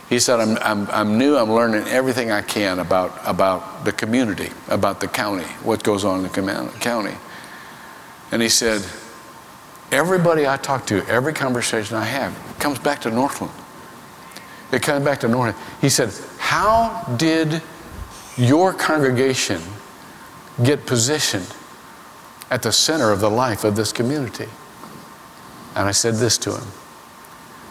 He 0.07 0.19
said, 0.19 0.39
I'm, 0.39 0.57
I'm, 0.59 0.87
I'm 0.91 1.17
new, 1.17 1.35
I'm 1.35 1.51
learning 1.51 1.87
everything 1.87 2.31
I 2.31 2.43
can 2.43 2.77
about, 2.77 3.19
about 3.25 3.83
the 3.83 3.91
community, 3.91 4.51
about 4.69 5.01
the 5.01 5.07
county, 5.07 5.45
what 5.63 5.83
goes 5.83 6.05
on 6.05 6.23
in 6.23 6.31
the 6.31 6.71
county. 6.79 7.15
And 8.31 8.41
he 8.41 8.49
said, 8.49 8.85
Everybody 9.91 10.45
I 10.45 10.57
talk 10.57 10.85
to, 10.87 11.05
every 11.07 11.33
conversation 11.33 11.95
I 11.95 12.03
have, 12.03 12.35
comes 12.59 12.77
back 12.77 13.01
to 13.01 13.09
Northland. 13.09 13.53
It 14.71 14.81
comes 14.81 15.03
back 15.03 15.21
to 15.21 15.27
Northland. 15.27 15.57
He 15.81 15.89
said, 15.89 16.13
How 16.37 17.15
did 17.17 17.61
your 18.37 18.73
congregation 18.73 19.61
get 20.63 20.85
positioned 20.85 21.47
at 22.49 22.61
the 22.61 22.71
center 22.71 23.11
of 23.11 23.19
the 23.19 23.29
life 23.29 23.63
of 23.63 23.75
this 23.75 23.91
community. 23.91 24.47
And 25.75 25.87
I 25.87 25.91
said 25.91 26.15
this 26.15 26.37
to 26.39 26.55
him 26.55 26.67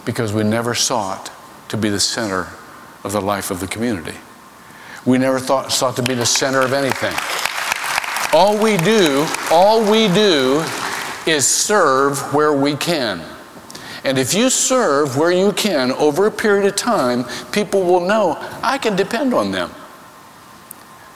because 0.05 0.33
we 0.33 0.43
never 0.43 0.73
sought 0.73 1.31
to 1.69 1.77
be 1.77 1.89
the 1.89 1.99
center 1.99 2.47
of 3.03 3.11
the 3.11 3.21
life 3.21 3.51
of 3.51 3.59
the 3.59 3.67
community. 3.67 4.17
We 5.05 5.17
never 5.17 5.39
thought, 5.39 5.71
sought 5.71 5.95
to 5.97 6.03
be 6.03 6.13
the 6.13 6.25
center 6.25 6.61
of 6.61 6.73
anything. 6.73 7.13
All 8.33 8.61
we 8.61 8.77
do, 8.77 9.25
all 9.51 9.81
we 9.89 10.07
do 10.13 10.63
is 11.25 11.45
serve 11.47 12.33
where 12.33 12.53
we 12.53 12.75
can. 12.75 13.21
And 14.03 14.17
if 14.17 14.33
you 14.33 14.49
serve 14.49 15.17
where 15.17 15.31
you 15.31 15.51
can 15.53 15.91
over 15.93 16.27
a 16.27 16.31
period 16.31 16.65
of 16.65 16.75
time, 16.75 17.25
people 17.51 17.83
will 17.83 18.01
know 18.01 18.37
I 18.63 18.77
can 18.77 18.95
depend 18.95 19.33
on 19.33 19.51
them. 19.51 19.71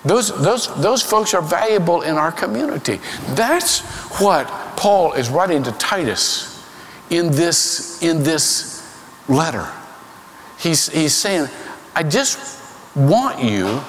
Those, 0.03 0.29
those, 0.41 0.73
those 0.81 1.01
folks 1.01 1.33
are 1.33 1.41
valuable 1.41 2.01
in 2.01 2.15
our 2.15 2.31
community. 2.31 2.99
That's 3.29 3.81
what 4.19 4.47
Paul 4.75 5.13
is 5.13 5.29
writing 5.29 5.61
to 5.63 5.71
Titus 5.73 6.65
in 7.11 7.31
this, 7.31 8.01
in 8.01 8.23
this 8.23 8.81
letter. 9.29 9.67
He's, 10.57 10.89
he's 10.89 11.13
saying, 11.13 11.47
I 11.95 12.03
just 12.03 12.59
want 12.95 13.43
you 13.43 13.81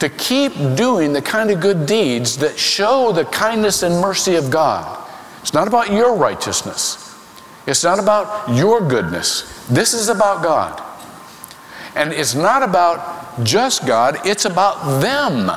to 0.00 0.08
keep 0.08 0.52
doing 0.76 1.12
the 1.12 1.22
kind 1.22 1.50
of 1.50 1.60
good 1.60 1.86
deeds 1.86 2.36
that 2.38 2.58
show 2.58 3.12
the 3.12 3.24
kindness 3.24 3.82
and 3.82 4.00
mercy 4.00 4.34
of 4.34 4.50
God. 4.50 5.00
It's 5.40 5.54
not 5.54 5.68
about 5.68 5.92
your 5.92 6.14
righteousness, 6.16 7.00
it's 7.66 7.84
not 7.84 7.98
about 7.98 8.54
your 8.54 8.86
goodness. 8.86 9.66
This 9.68 9.94
is 9.94 10.08
about 10.08 10.42
God. 10.42 10.82
And 11.96 12.12
it's 12.12 12.34
not 12.34 12.62
about 12.62 13.23
just 13.42 13.86
God, 13.86 14.18
it's 14.24 14.44
about 14.44 15.00
them. 15.00 15.50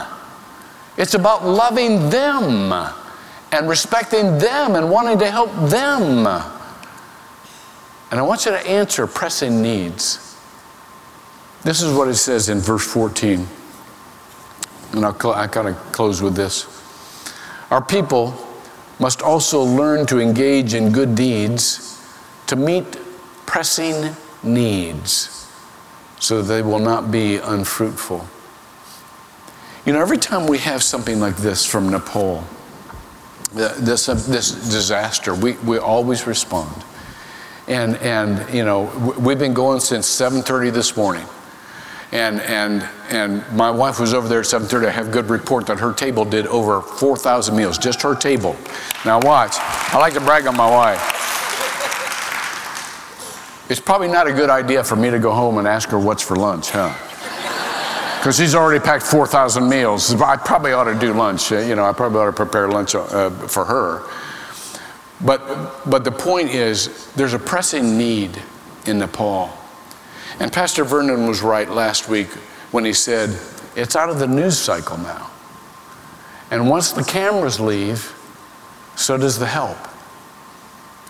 It's 0.98 1.14
about 1.14 1.46
loving 1.46 2.10
them 2.10 2.74
and 3.52 3.70
respecting 3.70 4.38
them 4.40 4.76
and 4.76 4.90
wanting 4.90 5.20
to 5.20 5.30
help 5.30 5.54
them. 5.70 6.26
And 8.10 8.20
I 8.20 8.22
want 8.22 8.46
you 8.46 8.52
to 8.52 8.68
answer 8.68 9.06
pressing 9.06 9.62
needs. 9.62 10.36
This 11.64 11.82
is 11.82 11.94
what 11.94 12.08
it 12.08 12.16
says 12.16 12.50
in 12.50 12.60
verse 12.60 12.86
14. 12.86 13.48
And 14.94 15.06
I'll 15.06 15.20
cl- 15.20 15.36
I 15.36 15.48
kind 15.48 15.68
of 15.68 15.76
close 15.92 16.22
with 16.22 16.36
this. 16.36 16.66
Our 17.70 17.84
people 17.84 18.34
must 19.00 19.22
also 19.22 19.62
learn 19.62 20.06
to 20.08 20.20
engage 20.20 20.74
in 20.74 20.92
good 20.92 21.14
deeds 21.14 22.02
to 22.48 22.56
meet 22.56 22.98
pressing 23.46 24.16
needs 24.42 25.37
so 26.20 26.42
they 26.42 26.62
will 26.62 26.80
not 26.80 27.12
be 27.12 27.38
unfruitful. 27.38 28.28
You 29.86 29.94
know, 29.94 30.02
every 30.02 30.18
time 30.18 30.48
we 30.48 30.58
have 30.60 30.84
something 30.84 31.20
like 31.20 31.38
this 31.38 31.66
from 31.66 31.90
Nepal, 31.90 32.44
this, 33.54 34.10
uh, 34.10 34.16
this 34.16 34.52
disaster, 34.52 35.34
we, 35.34 35.54
we 35.58 35.78
always 35.78 36.28
respond. 36.28 36.84
And, 37.68 37.96
and, 37.98 38.54
you 38.54 38.64
know, 38.64 38.84
we've 39.20 39.40
been 39.40 39.54
going 39.54 39.80
since 39.80 40.08
7.30 40.08 40.74
this 40.74 40.96
morning. 40.96 41.26
And, 42.12 42.40
and, 42.42 42.88
and 43.10 43.44
my 43.52 43.70
wife 43.70 44.00
was 44.00 44.14
over 44.14 44.30
there 44.30 44.40
at 44.40 44.46
7.30. 44.46 44.88
I 44.88 44.92
have 44.92 45.12
good 45.12 45.30
report 45.30 45.68
that 45.68 45.80
her 45.80 45.94
table 45.94 46.24
did 46.24 46.48
over 46.48 46.82
4,000 46.82 47.56
meals, 47.56 47.78
just 47.78 48.02
her 48.02 48.16
table. 48.16 48.56
Now 49.04 49.20
watch. 49.20 49.56
I 49.58 49.98
like 50.00 50.14
to 50.14 50.22
brag 50.22 50.48
on 50.48 50.56
my 50.56 50.70
wife. 50.70 51.47
It's 53.70 53.82
probably 53.82 54.08
not 54.08 54.28
a 54.28 54.34
good 54.34 54.50
idea 54.50 54.84
for 54.84 54.96
me 54.96 55.10
to 55.10 55.20
go 55.20 55.34
home 55.34 55.58
and 55.58 55.68
ask 55.68 55.90
her 55.90 56.00
what's 56.00 56.24
for 56.24 56.36
lunch, 56.36 56.70
huh? 56.72 56.94
because 58.28 58.38
she's 58.38 58.56
already 58.56 58.84
packed 58.84 59.06
4,000 59.06 59.70
meals. 59.70 60.14
I 60.22 60.36
probably 60.36 60.74
ought 60.74 60.84
to 60.84 61.00
do 61.00 61.14
lunch. 61.14 61.50
Uh, 61.52 61.60
you 61.60 61.76
know, 61.76 61.86
I 61.86 61.94
probably 61.94 62.20
ought 62.20 62.26
to 62.26 62.34
prepare 62.34 62.68
lunch 62.68 62.94
uh, 62.94 63.30
for 63.30 63.64
her. 63.64 64.04
But, 65.24 65.90
but 65.90 66.04
the 66.04 66.12
point 66.12 66.50
is, 66.50 67.10
there's 67.14 67.34
a 67.34 67.40
pressing 67.40 67.98
need 67.98 68.42
in 68.86 69.00
Nepal. 69.00 69.50
And 70.42 70.52
Pastor 70.52 70.84
Vernon 70.84 71.26
was 71.26 71.42
right 71.42 71.70
last 71.70 72.10
week 72.10 72.28
when 72.72 72.84
he 72.84 72.92
said, 72.92 73.30
it's 73.78 73.96
out 73.96 74.10
of 74.10 74.20
the 74.20 74.28
news 74.28 74.60
cycle 74.60 74.98
now. 74.98 75.32
And 76.52 76.70
once 76.70 76.92
the 76.92 77.06
cameras 77.06 77.62
leave, 77.62 78.14
so 78.98 79.18
does 79.18 79.40
the 79.40 79.48
help. 79.48 79.78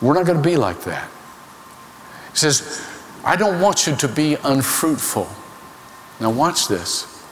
We're 0.04 0.14
not 0.14 0.28
going 0.28 0.38
to 0.38 0.48
be 0.48 0.56
like 0.56 0.82
that. 0.84 1.10
He 2.38 2.42
says, 2.42 2.88
I 3.24 3.36
don't 3.36 3.60
want 3.60 3.88
you 3.88 3.96
to 3.96 4.08
be 4.08 4.36
unfruitful. 4.44 5.28
Now, 6.20 6.30
watch 6.30 6.68
this. 6.68 7.26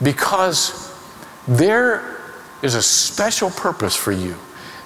Because 0.00 0.94
there 1.48 2.20
is 2.62 2.76
a 2.76 2.82
special 2.82 3.50
purpose 3.50 3.96
for 3.96 4.12
you. 4.12 4.36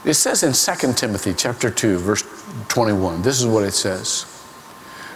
It 0.06 0.14
says 0.14 0.44
in 0.44 0.54
2 0.54 0.94
Timothy 0.94 1.34
chapter 1.36 1.70
2 1.70 1.98
verse 1.98 2.24
21. 2.68 3.20
This 3.20 3.38
is 3.38 3.46
what 3.46 3.64
it 3.64 3.72
says. 3.72 4.24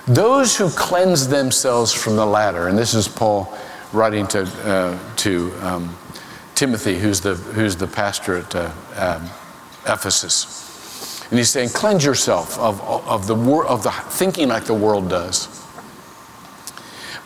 Those 0.06 0.54
who 0.54 0.68
cleanse 0.68 1.28
themselves 1.28 1.94
from 1.94 2.16
the 2.16 2.26
latter, 2.26 2.68
and 2.68 2.76
this 2.76 2.92
is 2.92 3.08
Paul 3.08 3.50
writing 3.94 4.26
to, 4.26 4.42
uh, 4.42 4.98
to 5.16 5.52
um, 5.62 5.96
Timothy, 6.54 6.98
who's 6.98 7.22
the, 7.22 7.34
who's 7.34 7.76
the 7.76 7.86
pastor 7.86 8.36
at 8.36 8.54
uh, 8.54 8.70
um, 8.96 9.24
Ephesus. 9.86 10.67
And 11.30 11.38
he's 11.38 11.50
saying, 11.50 11.70
cleanse 11.70 12.04
yourself 12.04 12.58
of, 12.58 12.80
of, 12.80 13.26
the, 13.26 13.36
of 13.36 13.82
the 13.82 13.90
thinking 13.90 14.48
like 14.48 14.64
the 14.64 14.74
world 14.74 15.10
does. 15.10 15.48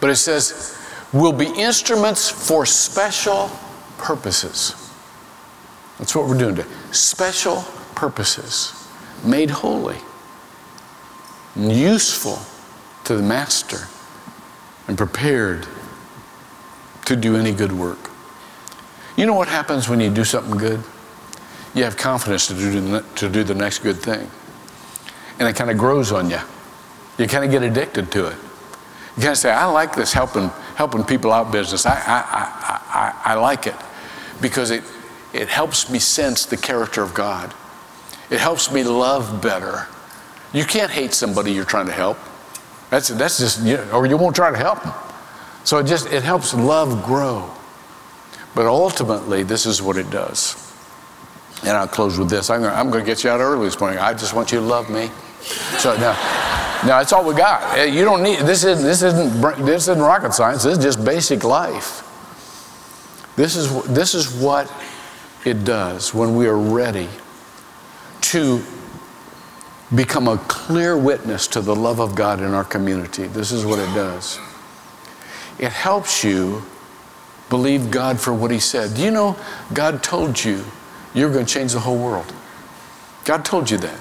But 0.00 0.10
it 0.10 0.16
says, 0.16 0.76
will 1.12 1.32
be 1.32 1.46
instruments 1.46 2.28
for 2.28 2.66
special 2.66 3.50
purposes. 3.98 4.74
That's 5.98 6.16
what 6.16 6.26
we're 6.26 6.38
doing 6.38 6.56
today. 6.56 6.68
Special 6.90 7.64
purposes, 7.94 8.74
made 9.24 9.50
holy, 9.50 9.98
and 11.54 11.70
useful 11.70 12.40
to 13.04 13.16
the 13.16 13.22
master, 13.22 13.86
and 14.88 14.98
prepared 14.98 15.66
to 17.04 17.14
do 17.14 17.36
any 17.36 17.52
good 17.52 17.72
work. 17.72 18.10
You 19.16 19.26
know 19.26 19.34
what 19.34 19.48
happens 19.48 19.88
when 19.88 20.00
you 20.00 20.10
do 20.10 20.24
something 20.24 20.56
good? 20.56 20.82
You 21.74 21.84
have 21.84 21.96
confidence 21.96 22.48
to 22.48 22.54
do 22.54 22.80
the, 22.80 23.04
to 23.16 23.28
do 23.28 23.44
the 23.44 23.54
next 23.54 23.78
good 23.78 23.96
thing. 23.96 24.30
And 25.38 25.48
it 25.48 25.56
kind 25.56 25.70
of 25.70 25.78
grows 25.78 26.12
on 26.12 26.30
you. 26.30 26.38
You 27.18 27.26
kind 27.26 27.44
of 27.44 27.50
get 27.50 27.62
addicted 27.62 28.10
to 28.12 28.26
it. 28.26 28.36
You 29.16 29.22
kind 29.22 29.32
of 29.32 29.38
say, 29.38 29.50
I 29.50 29.66
like 29.66 29.94
this 29.94 30.12
helping, 30.12 30.48
helping 30.76 31.04
people 31.04 31.32
out 31.32 31.52
business. 31.52 31.86
I, 31.86 31.94
I, 31.94 31.94
I, 31.96 33.22
I, 33.26 33.32
I 33.32 33.34
like 33.34 33.66
it 33.66 33.76
because 34.40 34.70
it, 34.70 34.82
it 35.32 35.48
helps 35.48 35.90
me 35.90 35.98
sense 35.98 36.46
the 36.46 36.56
character 36.56 37.02
of 37.02 37.14
God. 37.14 37.54
It 38.30 38.40
helps 38.40 38.72
me 38.72 38.84
love 38.84 39.42
better. 39.42 39.86
You 40.52 40.64
can't 40.64 40.90
hate 40.90 41.14
somebody 41.14 41.52
you're 41.52 41.64
trying 41.64 41.86
to 41.86 41.92
help. 41.92 42.18
That's, 42.90 43.08
that's 43.08 43.38
just, 43.38 43.62
you 43.64 43.76
know, 43.76 43.90
or 43.92 44.06
you 44.06 44.16
won't 44.16 44.36
try 44.36 44.50
to 44.50 44.56
help 44.56 44.82
them. 44.82 44.92
So 45.64 45.78
it 45.78 45.86
just, 45.86 46.12
it 46.12 46.22
helps 46.22 46.52
love 46.52 47.04
grow. 47.04 47.50
But 48.54 48.66
ultimately, 48.66 49.42
this 49.42 49.64
is 49.64 49.80
what 49.80 49.96
it 49.96 50.10
does. 50.10 50.71
And 51.62 51.70
I'll 51.70 51.88
close 51.88 52.18
with 52.18 52.28
this. 52.28 52.50
I'm 52.50 52.90
going, 52.90 53.04
to 53.04 53.06
get 53.06 53.22
you 53.24 53.30
out 53.30 53.40
early 53.40 53.66
this 53.66 53.78
morning. 53.78 53.98
I 53.98 54.12
just 54.12 54.34
want 54.34 54.50
you 54.50 54.58
to 54.58 54.64
love 54.64 54.90
me. 54.90 55.10
So 55.78 55.94
now, 55.94 56.12
now 56.84 56.98
that's 56.98 57.12
all 57.12 57.24
we 57.24 57.34
got. 57.34 57.78
Eh, 57.78 57.84
you 57.84 58.04
don't 58.04 58.22
need 58.22 58.40
this. 58.40 58.64
Isn't 58.64 58.84
this 58.84 59.02
isn't 59.02 59.64
this 59.64 59.82
isn't 59.82 60.00
rocket 60.00 60.32
science. 60.32 60.64
This 60.64 60.78
is 60.78 60.84
just 60.84 61.04
basic 61.04 61.44
life. 61.44 62.08
This 63.36 63.56
is, 63.56 63.82
this 63.84 64.14
is 64.14 64.32
what 64.32 64.72
it 65.44 65.64
does 65.64 66.12
when 66.12 66.36
we 66.36 66.46
are 66.46 66.58
ready 66.58 67.08
to 68.20 68.62
become 69.94 70.28
a 70.28 70.38
clear 70.48 70.96
witness 70.96 71.46
to 71.48 71.60
the 71.60 71.74
love 71.74 72.00
of 72.00 72.14
God 72.14 72.40
in 72.40 72.54
our 72.54 72.64
community. 72.64 73.26
This 73.26 73.52
is 73.52 73.64
what 73.64 73.78
it 73.78 73.92
does. 73.94 74.38
It 75.58 75.72
helps 75.72 76.22
you 76.22 76.62
believe 77.48 77.90
God 77.90 78.20
for 78.20 78.32
what 78.32 78.50
He 78.50 78.58
said. 78.58 78.94
Do 78.94 79.02
you 79.02 79.10
know 79.10 79.36
God 79.72 80.02
told 80.02 80.42
you 80.42 80.64
you're 81.14 81.32
going 81.32 81.46
to 81.46 81.52
change 81.52 81.72
the 81.72 81.80
whole 81.80 81.98
world? 81.98 82.32
God 83.24 83.44
told 83.44 83.70
you 83.70 83.78
that. 83.78 83.98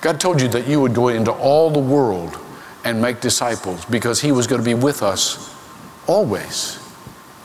God 0.00 0.20
told 0.20 0.40
you 0.40 0.48
that 0.48 0.66
you 0.66 0.80
would 0.80 0.94
go 0.94 1.08
into 1.08 1.32
all 1.32 1.70
the 1.70 1.80
world 1.80 2.38
and 2.84 3.00
make 3.00 3.20
disciples 3.20 3.84
because 3.86 4.20
He 4.20 4.32
was 4.32 4.46
going 4.46 4.60
to 4.60 4.64
be 4.64 4.74
with 4.74 5.02
us 5.02 5.54
always, 6.06 6.78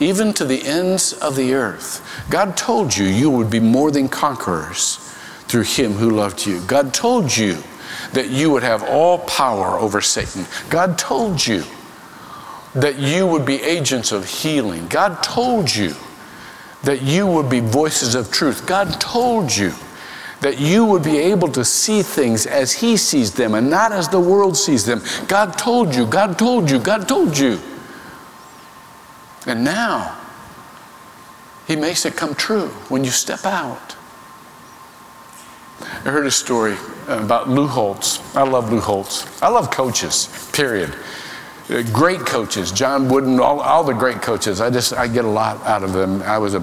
even 0.00 0.32
to 0.34 0.44
the 0.44 0.62
ends 0.62 1.12
of 1.14 1.36
the 1.36 1.54
earth. 1.54 2.26
God 2.30 2.56
told 2.56 2.96
you 2.96 3.04
you 3.04 3.30
would 3.30 3.50
be 3.50 3.60
more 3.60 3.90
than 3.90 4.08
conquerors 4.08 4.96
through 5.48 5.62
Him 5.62 5.92
who 5.92 6.10
loved 6.10 6.46
you. 6.46 6.60
God 6.62 6.94
told 6.94 7.36
you 7.36 7.58
that 8.12 8.28
you 8.28 8.50
would 8.50 8.62
have 8.62 8.82
all 8.84 9.18
power 9.20 9.78
over 9.78 10.00
Satan. 10.00 10.46
God 10.70 10.98
told 10.98 11.44
you 11.44 11.64
that 12.74 12.98
you 12.98 13.26
would 13.26 13.44
be 13.44 13.60
agents 13.62 14.12
of 14.12 14.24
healing. 14.24 14.86
God 14.88 15.22
told 15.22 15.74
you 15.74 15.94
that 16.82 17.02
you 17.02 17.26
would 17.26 17.48
be 17.48 17.60
voices 17.60 18.14
of 18.14 18.30
truth. 18.30 18.66
God 18.66 19.00
told 19.00 19.54
you 19.54 19.72
that 20.40 20.58
you 20.58 20.84
would 20.84 21.04
be 21.04 21.18
able 21.18 21.48
to 21.48 21.64
see 21.64 22.02
things 22.02 22.46
as 22.46 22.72
He 22.72 22.96
sees 22.96 23.32
them 23.32 23.54
and 23.54 23.70
not 23.70 23.92
as 23.92 24.08
the 24.08 24.20
world 24.20 24.56
sees 24.56 24.84
them. 24.84 25.00
God 25.28 25.56
told 25.56 25.94
you, 25.94 26.06
God 26.06 26.38
told 26.38 26.70
you, 26.70 26.78
God 26.80 27.08
told 27.08 27.38
you. 27.38 27.60
And 29.46 29.64
now, 29.64 30.18
He 31.66 31.76
makes 31.76 32.04
it 32.04 32.16
come 32.16 32.34
true 32.34 32.68
when 32.88 33.04
you 33.04 33.10
step 33.10 33.44
out. 33.44 33.96
I 35.80 36.10
heard 36.10 36.26
a 36.26 36.30
story 36.30 36.76
about 37.06 37.48
Lou 37.48 37.66
Holtz. 37.66 38.20
I 38.36 38.42
love 38.42 38.72
Lou 38.72 38.80
Holtz. 38.80 39.42
I 39.42 39.48
love 39.48 39.70
coaches, 39.70 40.28
period. 40.52 40.94
Great 41.92 42.20
coaches, 42.20 42.70
John 42.70 43.08
Wooden, 43.08 43.40
all, 43.40 43.60
all 43.60 43.82
the 43.82 43.94
great 43.94 44.20
coaches. 44.20 44.60
I 44.60 44.68
just, 44.68 44.92
I 44.92 45.08
get 45.08 45.24
a 45.24 45.28
lot 45.28 45.64
out 45.64 45.82
of 45.82 45.94
them. 45.94 46.20
I 46.22 46.36
was 46.36 46.54
a 46.54 46.60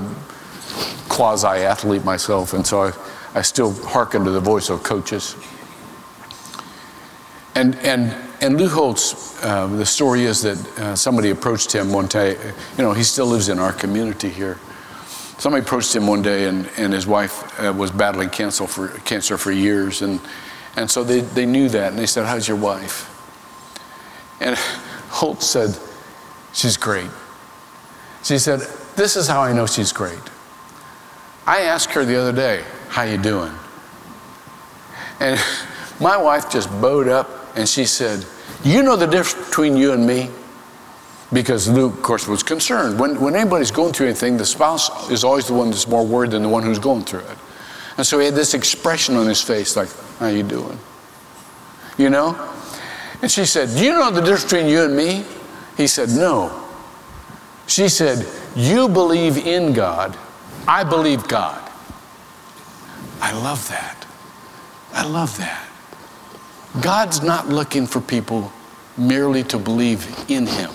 quasi 1.10 1.48
athlete 1.48 2.04
myself, 2.06 2.54
and 2.54 2.66
so 2.66 2.84
I, 2.84 2.92
I 3.34 3.42
still 3.42 3.74
hearken 3.88 4.24
to 4.26 4.30
the 4.30 4.40
voice 4.40 4.70
of 4.70 4.84
coaches. 4.84 5.36
And, 7.56 7.76
and, 7.78 8.16
and 8.40 8.58
Lou 8.60 8.70
Holtz, 8.70 9.44
uh, 9.44 9.66
the 9.68 9.86
story 9.86 10.26
is 10.26 10.44
that 10.44 10.80
uh, 10.80 10.96
somebody 10.96 11.32
approached 11.32 11.72
him 11.72 11.92
one 11.92 12.06
day. 12.06 12.38
You 12.78 12.84
know, 12.84 12.94
he 12.94 13.04
still 13.04 13.26
lives 13.26 13.50
in 13.50 13.58
our 13.58 13.74
community 13.74 14.30
here. 14.30 14.60
Somebody 15.40 15.64
approached 15.64 15.96
him 15.96 16.06
one 16.06 16.22
day, 16.22 16.48
and, 16.48 16.70
and 16.78 16.94
his 16.94 17.08
wife 17.08 17.60
uh, 17.60 17.74
was 17.74 17.90
battling 17.90 18.30
cancer 18.30 18.68
for, 18.68 18.90
cancer 19.00 19.38
for 19.40 19.52
years. 19.52 20.04
And, 20.04 20.20
and 20.76 20.90
so 20.92 21.04
they, 21.04 21.22
they 21.22 21.48
knew 21.48 21.68
that, 21.70 21.92
and 21.92 21.98
they 21.98 22.06
said, 22.06 22.28
How's 22.28 22.48
your 22.48 22.58
wife? 22.58 23.08
And 24.40 24.58
Holtz 25.10 25.46
said, 25.46 25.78
She's 26.54 26.78
great. 26.78 27.10
She 28.24 28.38
said, 28.38 28.62
This 28.96 29.16
is 29.16 29.28
how 29.28 29.42
I 29.42 29.54
know 29.54 29.66
she's 29.66 29.92
great. 29.92 30.20
I 31.46 31.62
asked 31.62 31.92
her 31.92 32.06
the 32.06 32.16
other 32.16 32.32
day, 32.32 32.64
how 32.90 33.04
you 33.04 33.18
doing? 33.18 33.52
And 35.20 35.40
my 36.00 36.18
wife 36.18 36.50
just 36.50 36.70
bowed 36.82 37.08
up 37.08 37.56
and 37.56 37.68
she 37.68 37.86
said, 37.86 38.26
You 38.64 38.84
know 38.84 38.96
the 38.96 39.08
difference 39.08 39.48
between 39.48 39.78
you 39.78 39.94
and 39.94 40.06
me? 40.06 40.30
Because 41.32 41.68
Luke, 41.68 41.94
of 41.94 42.02
course, 42.02 42.28
was 42.28 42.42
concerned. 42.42 43.00
When, 43.00 43.20
when 43.22 43.36
anybody's 43.36 43.70
going 43.70 43.94
through 43.94 44.08
anything, 44.08 44.38
the 44.38 44.46
spouse 44.46 45.12
is 45.12 45.24
always 45.24 45.48
the 45.48 45.54
one 45.54 45.70
that's 45.70 45.88
more 45.88 46.06
worried 46.06 46.32
than 46.32 46.42
the 46.42 46.50
one 46.50 46.64
who's 46.64 46.80
going 46.80 47.04
through 47.04 47.20
it. 47.20 47.38
And 47.98 48.06
so 48.06 48.18
he 48.18 48.26
had 48.26 48.34
this 48.34 48.54
expression 48.54 49.16
on 49.16 49.28
his 49.28 49.42
face 49.42 49.76
like, 49.76 49.90
How 50.18 50.28
you 50.28 50.44
doing? 50.44 50.80
You 51.98 52.10
know? 52.10 52.34
And 53.22 53.32
she 53.32 53.46
said, 53.46 53.70
Do 53.70 53.84
you 53.84 53.94
know 53.94 54.12
the 54.12 54.22
difference 54.22 54.44
between 54.44 54.68
you 54.68 54.84
and 54.84 54.96
me? 54.96 55.26
He 55.78 55.88
said, 55.88 56.10
No. 56.10 56.66
She 57.68 57.90
said, 57.90 58.26
You 58.56 58.88
believe 58.88 59.38
in 59.38 59.74
God, 59.74 60.18
I 60.68 60.84
believe 60.84 61.28
God. 61.28 61.70
I 63.22 63.34
love 63.34 63.68
that. 63.70 64.06
I 64.94 65.06
love 65.06 65.38
that. 65.38 65.68
God's 66.82 67.22
not 67.22 67.50
looking 67.50 67.86
for 67.86 68.00
people 68.00 68.52
merely 68.98 69.44
to 69.44 69.58
believe 69.58 70.06
in 70.30 70.46
Him, 70.46 70.72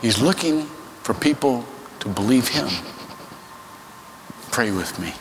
He's 0.00 0.20
looking 0.20 0.66
for 1.02 1.14
people 1.14 1.64
to 2.00 2.08
believe 2.08 2.48
Him. 2.48 2.68
Pray 4.50 4.70
with 4.70 4.98
me. 4.98 5.14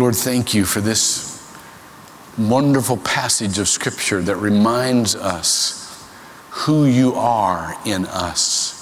Lord, 0.00 0.14
thank 0.14 0.54
you 0.54 0.64
for 0.64 0.80
this 0.80 1.31
wonderful 2.38 2.96
passage 2.98 3.58
of 3.58 3.68
Scripture 3.68 4.22
that 4.22 4.36
reminds 4.36 5.14
us 5.14 6.08
who 6.50 6.84
you 6.84 7.14
are 7.14 7.74
in 7.84 8.06
us 8.06 8.78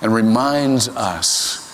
and 0.00 0.14
reminds 0.14 0.88
us 0.88 1.64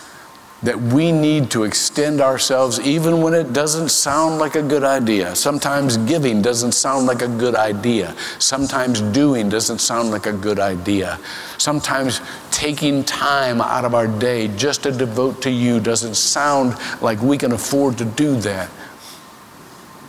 that 0.64 0.80
we 0.80 1.12
need 1.12 1.50
to 1.50 1.64
extend 1.64 2.22
ourselves 2.22 2.80
even 2.80 3.20
when 3.20 3.34
it 3.34 3.52
doesn't 3.52 3.90
sound 3.90 4.38
like 4.38 4.54
a 4.54 4.62
good 4.62 4.82
idea. 4.82 5.36
Sometimes 5.36 5.98
giving 5.98 6.40
doesn't 6.40 6.72
sound 6.72 7.06
like 7.06 7.20
a 7.20 7.28
good 7.28 7.54
idea. 7.54 8.16
Sometimes 8.38 9.02
doing 9.02 9.50
doesn't 9.50 9.80
sound 9.80 10.10
like 10.10 10.24
a 10.24 10.32
good 10.32 10.58
idea. 10.58 11.18
Sometimes 11.58 12.22
taking 12.50 13.04
time 13.04 13.60
out 13.60 13.84
of 13.84 13.94
our 13.94 14.06
day 14.06 14.48
just 14.56 14.84
to 14.84 14.90
devote 14.90 15.42
to 15.42 15.50
you 15.50 15.80
doesn't 15.80 16.14
sound 16.14 16.74
like 17.02 17.20
we 17.20 17.36
can 17.36 17.52
afford 17.52 17.98
to 17.98 18.06
do 18.06 18.36
that. 18.36 18.70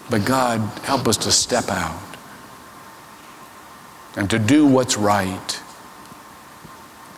But 0.09 0.25
God, 0.25 0.59
help 0.79 1.07
us 1.07 1.17
to 1.17 1.31
step 1.31 1.69
out 1.69 1.99
and 4.15 4.29
to 4.29 4.39
do 4.39 4.65
what's 4.65 4.97
right 4.97 5.61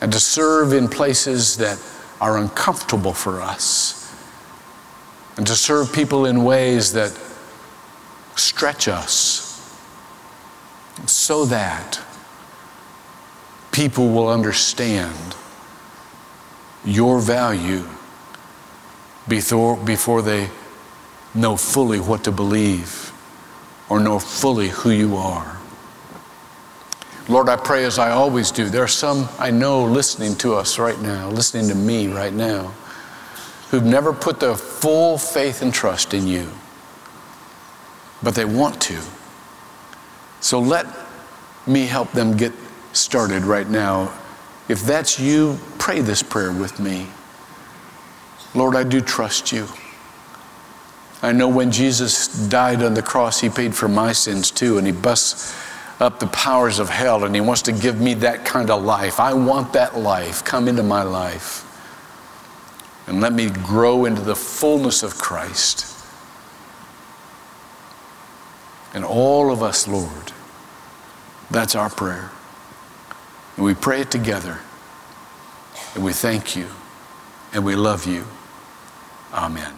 and 0.02 0.12
to 0.12 0.20
serve 0.20 0.74
in 0.74 0.88
places 0.88 1.58
that 1.58 1.82
are 2.22 2.38
uncomfortable 2.38 3.14
for 3.14 3.42
us, 3.42 4.14
and 5.38 5.46
to 5.46 5.56
serve 5.56 5.94
people 5.94 6.26
in 6.26 6.44
ways 6.44 6.94
that 6.94 7.18
stretch 8.36 8.88
us 8.88 9.48
so 11.06 11.46
that 11.46 12.00
people 13.72 14.10
will 14.10 14.30
understand 14.30 15.36
your 16.84 17.20
value 17.20 17.88
before, 19.28 19.78
before 19.78 20.22
they 20.24 20.50
know 21.38 21.56
fully 21.56 22.00
what 22.00 22.24
to 22.24 22.32
believe 22.32 23.14
or 23.90 24.00
know 24.00 24.20
fully 24.20 24.70
who 24.70 24.90
you 24.90 25.16
are. 25.16 25.58
Lord, 27.30 27.50
I 27.50 27.58
pray 27.58 27.84
as 27.84 28.00
I 28.00 28.12
always 28.12 28.52
do. 28.52 28.70
There 28.70 28.84
are 28.84 28.88
some 28.88 29.28
I 29.38 29.52
know 29.52 29.84
listening 29.84 30.36
to 30.38 30.56
us 30.56 30.80
right 30.80 31.00
now, 31.02 31.30
listening 31.30 31.68
to 31.70 31.76
me 31.76 32.08
right 32.08 32.34
now, 32.34 32.74
who've 33.70 33.84
never 33.84 34.14
put 34.14 34.40
their 34.40 34.56
full 34.56 35.18
faith 35.18 35.62
and 35.62 35.74
trust 35.74 36.14
in 36.14 36.26
you, 36.26 36.50
but 38.24 38.34
they 38.34 38.46
want 38.46 38.82
to. 38.84 39.00
So 40.40 40.60
let 40.60 40.86
me 41.66 41.86
help 41.86 42.12
them 42.14 42.38
get 42.38 42.54
started 42.94 43.44
right 43.44 43.70
now. 43.70 44.14
If 44.70 44.84
that's 44.84 45.20
you, 45.20 45.60
pray 45.78 46.00
this 46.00 46.24
prayer 46.24 46.52
with 46.52 46.80
me. 46.80 47.08
Lord, 48.56 48.76
I 48.76 48.84
do 48.84 49.02
trust 49.02 49.52
you. 49.52 49.68
I 51.22 51.32
know 51.32 51.48
when 51.48 51.72
Jesus 51.72 52.48
died 52.48 52.84
on 52.84 52.94
the 52.94 53.02
cross, 53.02 53.40
he 53.40 53.50
paid 53.50 53.76
for 53.76 53.88
my 53.88 54.12
sins 54.12 54.52
too, 54.52 54.78
and 54.78 54.86
he 54.86 54.94
busts 54.94 55.56
up 56.00 56.20
the 56.20 56.28
powers 56.28 56.80
of 56.80 56.90
hell 56.90 57.24
and 57.24 57.34
He 57.34 57.42
wants 57.42 57.64
to 57.64 57.72
give 57.72 58.00
me 58.00 58.14
that 58.16 58.46
kind 58.46 58.70
of 58.70 58.84
life. 58.84 59.20
I 59.20 59.34
want 59.34 59.74
that 59.74 59.98
life. 59.98 60.44
Come 60.44 60.68
into 60.68 60.84
my 60.84 61.04
life 61.04 61.64
and 63.08 63.22
let 63.22 63.34
me 63.34 63.50
grow 63.50 64.06
into 64.06 64.22
the 64.22 64.36
fullness 64.36 65.02
of 65.02 65.18
Christ. 65.18 65.94
And 68.94 69.04
all 69.04 69.52
of 69.52 69.64
us, 69.64 69.88
Lord, 69.88 70.32
that's 71.50 71.76
our 71.76 71.90
prayer. 71.90 72.32
And 73.56 73.66
we 73.66 73.74
pray 73.74 74.02
it 74.02 74.12
together. 74.12 74.60
And 75.96 76.04
we 76.04 76.14
thank 76.14 76.56
you. 76.56 76.68
And 77.54 77.66
we 77.66 77.76
love 77.76 78.06
you. 78.06 78.26
Amen. 79.34 79.77